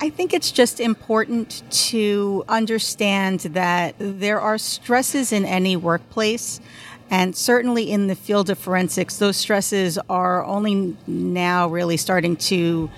I 0.00 0.10
think 0.10 0.34
it's 0.34 0.50
just 0.50 0.80
important 0.80 1.62
to 1.90 2.44
understand 2.48 3.40
that 3.40 3.94
there 3.98 4.40
are 4.40 4.58
stresses 4.58 5.32
in 5.32 5.44
any 5.44 5.76
workplace. 5.76 6.60
And 7.08 7.36
certainly 7.36 7.92
in 7.92 8.08
the 8.08 8.16
field 8.16 8.50
of 8.50 8.58
forensics, 8.58 9.18
those 9.18 9.36
stresses 9.36 9.98
are 10.08 10.44
only 10.44 10.96
now 11.06 11.68
really 11.68 11.96
starting 11.98 12.36
to 12.36 12.90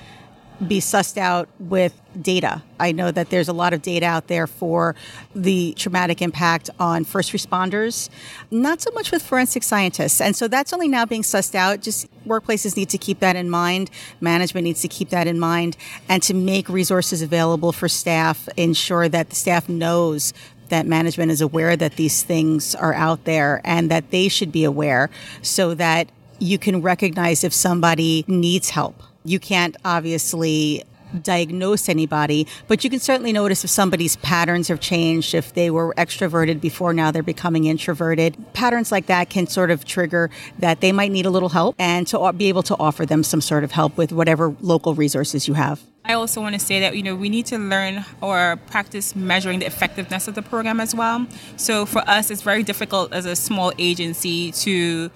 be 0.64 0.80
sussed 0.80 1.18
out 1.18 1.48
with 1.58 2.00
data. 2.20 2.62
I 2.78 2.92
know 2.92 3.10
that 3.10 3.30
there's 3.30 3.48
a 3.48 3.52
lot 3.52 3.72
of 3.72 3.82
data 3.82 4.06
out 4.06 4.28
there 4.28 4.46
for 4.46 4.94
the 5.34 5.74
traumatic 5.76 6.22
impact 6.22 6.70
on 6.78 7.04
first 7.04 7.32
responders, 7.32 8.08
not 8.50 8.80
so 8.80 8.90
much 8.92 9.10
with 9.10 9.22
forensic 9.22 9.62
scientists. 9.62 10.20
And 10.20 10.36
so 10.36 10.48
that's 10.48 10.72
only 10.72 10.88
now 10.88 11.06
being 11.06 11.22
sussed 11.22 11.54
out. 11.54 11.80
Just 11.80 12.08
workplaces 12.24 12.76
need 12.76 12.88
to 12.90 12.98
keep 12.98 13.20
that 13.20 13.36
in 13.36 13.50
mind. 13.50 13.90
Management 14.20 14.64
needs 14.64 14.80
to 14.82 14.88
keep 14.88 15.10
that 15.10 15.26
in 15.26 15.38
mind 15.38 15.76
and 16.08 16.22
to 16.22 16.34
make 16.34 16.68
resources 16.68 17.22
available 17.22 17.72
for 17.72 17.88
staff, 17.88 18.48
ensure 18.56 19.08
that 19.08 19.30
the 19.30 19.36
staff 19.36 19.68
knows 19.68 20.32
that 20.68 20.86
management 20.86 21.30
is 21.30 21.40
aware 21.40 21.76
that 21.76 21.96
these 21.96 22.22
things 22.22 22.74
are 22.74 22.94
out 22.94 23.24
there 23.24 23.60
and 23.64 23.90
that 23.90 24.10
they 24.10 24.28
should 24.28 24.50
be 24.50 24.64
aware 24.64 25.10
so 25.42 25.74
that 25.74 26.08
you 26.38 26.58
can 26.58 26.82
recognize 26.82 27.44
if 27.44 27.52
somebody 27.52 28.24
needs 28.26 28.70
help 28.70 29.02
you 29.24 29.38
can't 29.38 29.76
obviously 29.84 30.84
diagnose 31.22 31.88
anybody, 31.88 32.46
but 32.66 32.84
you 32.84 32.90
can 32.90 32.98
certainly 32.98 33.32
notice 33.32 33.64
if 33.64 33.70
somebody's 33.70 34.16
patterns 34.16 34.68
have 34.68 34.80
changed, 34.80 35.34
if 35.34 35.54
they 35.54 35.70
were 35.70 35.94
extroverted 35.96 36.60
before, 36.60 36.92
now 36.92 37.10
they're 37.10 37.22
becoming 37.22 37.64
introverted. 37.64 38.36
Patterns 38.52 38.90
like 38.90 39.06
that 39.06 39.30
can 39.30 39.46
sort 39.46 39.70
of 39.70 39.84
trigger 39.84 40.30
that 40.58 40.80
they 40.80 40.92
might 40.92 41.10
need 41.10 41.26
a 41.26 41.30
little 41.30 41.50
help 41.50 41.76
and 41.78 42.06
to 42.08 42.32
be 42.32 42.48
able 42.48 42.62
to 42.64 42.76
offer 42.78 43.06
them 43.06 43.22
some 43.22 43.40
sort 43.40 43.64
of 43.64 43.72
help 43.72 43.96
with 43.96 44.12
whatever 44.12 44.54
local 44.60 44.94
resources 44.94 45.46
you 45.46 45.54
have. 45.54 45.82
I 46.06 46.12
also 46.12 46.42
want 46.42 46.54
to 46.54 46.60
say 46.60 46.80
that 46.80 46.96
you 46.96 47.02
know 47.02 47.14
we 47.14 47.30
need 47.30 47.46
to 47.46 47.58
learn 47.58 48.04
or 48.20 48.58
practice 48.66 49.16
measuring 49.16 49.60
the 49.60 49.66
effectiveness 49.66 50.28
of 50.28 50.34
the 50.34 50.42
program 50.42 50.78
as 50.78 50.94
well. 50.94 51.26
So 51.56 51.86
for 51.86 52.00
us, 52.00 52.30
it's 52.30 52.42
very 52.42 52.62
difficult 52.62 53.14
as 53.14 53.24
a 53.24 53.34
small 53.34 53.72
agency 53.78 54.52
to 54.52 55.10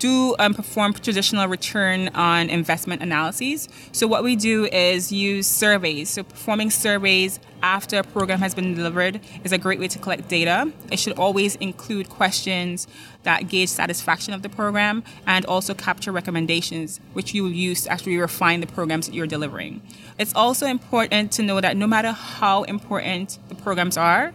do 0.00 0.34
um, 0.38 0.54
perform 0.54 0.92
traditional 0.94 1.46
return 1.46 2.08
on 2.08 2.50
investment 2.50 3.02
analyses. 3.02 3.68
So 3.92 4.06
what 4.08 4.24
we 4.24 4.34
do 4.34 4.64
is 4.66 5.12
use 5.12 5.46
surveys. 5.46 6.08
So 6.10 6.24
performing 6.24 6.70
surveys 6.70 7.38
after 7.62 7.98
a 7.98 8.02
program 8.02 8.38
has 8.40 8.54
been 8.54 8.74
delivered 8.74 9.20
is 9.44 9.52
a 9.52 9.58
great 9.58 9.78
way 9.78 9.86
to 9.88 9.98
collect 9.98 10.28
data. 10.28 10.72
It 10.90 10.98
should 10.98 11.18
always 11.18 11.56
include 11.56 12.08
questions 12.08 12.88
that 13.22 13.48
gauge 13.48 13.68
satisfaction 13.68 14.32
of 14.32 14.40
the 14.40 14.48
program 14.48 15.04
and 15.26 15.44
also 15.44 15.74
capture 15.74 16.10
recommendations, 16.10 17.00
which 17.12 17.34
you 17.34 17.42
will 17.42 17.52
use 17.52 17.82
to 17.82 17.92
actually 17.92 18.16
refine 18.16 18.60
the 18.60 18.66
programs 18.66 19.06
that 19.06 19.14
you're 19.14 19.26
delivering. 19.26 19.82
It's 20.18 20.34
also 20.34 20.66
important 20.66 21.32
to 21.32 21.42
know 21.42 21.60
that 21.60 21.76
no 21.76 21.86
matter 21.86 22.12
how 22.12 22.62
important 22.62 23.38
the 23.48 23.54
programs 23.54 23.98
are, 23.98 24.32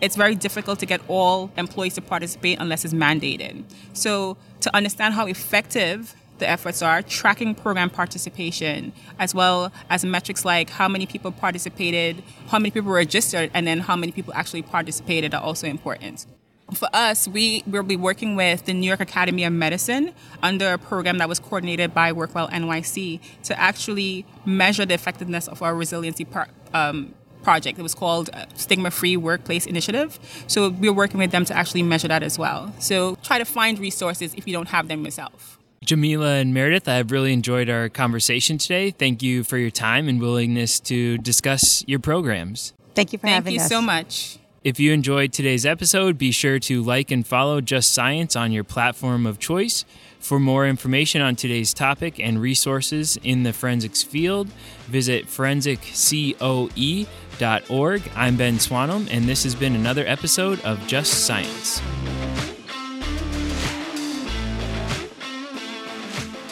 it's 0.00 0.16
very 0.16 0.34
difficult 0.34 0.78
to 0.80 0.86
get 0.86 1.00
all 1.08 1.50
employees 1.56 1.94
to 1.94 2.02
participate 2.02 2.58
unless 2.60 2.84
it's 2.84 2.94
mandated. 2.94 3.64
So, 3.92 4.36
to 4.60 4.74
understand 4.76 5.14
how 5.14 5.26
effective 5.26 6.14
the 6.38 6.48
efforts 6.48 6.82
are, 6.82 7.02
tracking 7.02 7.54
program 7.54 7.90
participation, 7.90 8.92
as 9.18 9.34
well 9.34 9.72
as 9.88 10.04
metrics 10.04 10.44
like 10.44 10.70
how 10.70 10.88
many 10.88 11.06
people 11.06 11.32
participated, 11.32 12.22
how 12.48 12.58
many 12.58 12.70
people 12.70 12.90
registered, 12.90 13.50
and 13.54 13.66
then 13.66 13.80
how 13.80 13.96
many 13.96 14.12
people 14.12 14.32
actually 14.34 14.62
participated 14.62 15.34
are 15.34 15.42
also 15.42 15.66
important. 15.66 16.26
For 16.74 16.88
us, 16.92 17.28
we 17.28 17.62
will 17.66 17.84
be 17.84 17.96
working 17.96 18.34
with 18.34 18.64
the 18.64 18.74
New 18.74 18.88
York 18.88 19.00
Academy 19.00 19.44
of 19.44 19.52
Medicine 19.52 20.12
under 20.42 20.72
a 20.72 20.78
program 20.78 21.18
that 21.18 21.28
was 21.28 21.38
coordinated 21.38 21.94
by 21.94 22.12
WorkWell 22.12 22.50
NYC 22.50 23.20
to 23.44 23.58
actually 23.58 24.26
measure 24.44 24.84
the 24.84 24.94
effectiveness 24.94 25.46
of 25.46 25.62
our 25.62 25.76
resiliency 25.76 26.24
par- 26.24 26.48
um, 26.74 27.14
project. 27.46 27.78
It 27.78 27.82
was 27.82 27.94
called 27.94 28.28
uh, 28.32 28.46
Stigma 28.56 28.90
Free 28.90 29.16
Workplace 29.16 29.66
Initiative. 29.66 30.18
So 30.48 30.70
we're 30.70 30.92
working 30.92 31.18
with 31.18 31.30
them 31.30 31.44
to 31.44 31.54
actually 31.54 31.84
measure 31.84 32.08
that 32.08 32.24
as 32.24 32.36
well. 32.38 32.74
So 32.80 33.16
try 33.22 33.38
to 33.38 33.44
find 33.44 33.78
resources 33.78 34.34
if 34.34 34.48
you 34.48 34.52
don't 34.52 34.70
have 34.70 34.88
them 34.88 35.04
yourself. 35.04 35.56
Jamilla 35.84 36.40
and 36.40 36.52
Meredith, 36.52 36.88
I've 36.88 37.12
really 37.12 37.32
enjoyed 37.32 37.70
our 37.70 37.88
conversation 37.88 38.58
today. 38.58 38.90
Thank 38.90 39.22
you 39.22 39.44
for 39.44 39.58
your 39.58 39.70
time 39.70 40.08
and 40.08 40.20
willingness 40.20 40.80
to 40.80 41.18
discuss 41.18 41.84
your 41.86 42.00
programs. 42.00 42.72
Thank 42.96 43.12
you 43.12 43.18
for 43.20 43.28
Thank 43.28 43.34
having 43.34 43.54
you 43.54 43.60
us. 43.60 43.68
Thank 43.68 43.70
you 43.70 43.76
so 43.76 43.86
much. 43.86 44.38
If 44.64 44.80
you 44.80 44.92
enjoyed 44.92 45.32
today's 45.32 45.64
episode, 45.64 46.18
be 46.18 46.32
sure 46.32 46.58
to 46.58 46.82
like 46.82 47.12
and 47.12 47.24
follow 47.24 47.60
Just 47.60 47.92
Science 47.92 48.34
on 48.34 48.50
your 48.50 48.64
platform 48.64 49.24
of 49.24 49.38
choice. 49.38 49.84
For 50.26 50.40
more 50.40 50.66
information 50.66 51.22
on 51.22 51.36
today's 51.36 51.72
topic 51.72 52.18
and 52.18 52.40
resources 52.40 53.16
in 53.22 53.44
the 53.44 53.52
forensics 53.52 54.02
field, 54.02 54.48
visit 54.88 55.28
forensiccoe.org. 55.28 58.02
I'm 58.16 58.36
Ben 58.36 58.58
Swanholm, 58.58 59.06
and 59.08 59.26
this 59.26 59.44
has 59.44 59.54
been 59.54 59.76
another 59.76 60.04
episode 60.04 60.60
of 60.62 60.84
Just 60.88 61.26
Science. 61.26 61.80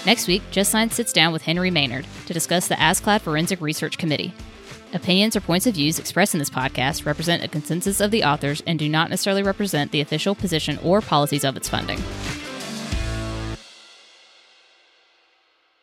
Next 0.07 0.29
week, 0.29 0.43
Just 0.53 0.71
Science 0.71 0.95
sits 0.95 1.13
down 1.13 1.33
with 1.33 1.43
Henry 1.43 1.73
Maynard 1.73 2.07
to 2.27 2.33
discuss 2.33 2.69
the 2.69 2.77
ASCLD 2.77 3.23
Forensic 3.23 3.61
Research 3.61 3.99
Committee. 3.99 4.33
Opinions 4.93 5.35
or 5.35 5.41
points 5.41 5.67
of 5.67 5.75
views 5.75 5.99
expressed 5.99 6.33
in 6.33 6.39
this 6.39 6.49
podcast 6.49 7.07
represent 7.07 7.43
a 7.43 7.49
consensus 7.49 8.01
of 8.01 8.13
the 8.13 8.23
authors 8.23 8.63
and 8.69 8.79
do 8.79 8.89
not 8.89 9.11
necessarily 9.11 9.43
represent 9.43 9.91
the 9.91 10.01
official 10.01 10.37
position 10.37 10.79
or 10.85 11.01
policies 11.01 11.43
of 11.43 11.57
its 11.57 11.69
funding. 11.69 12.01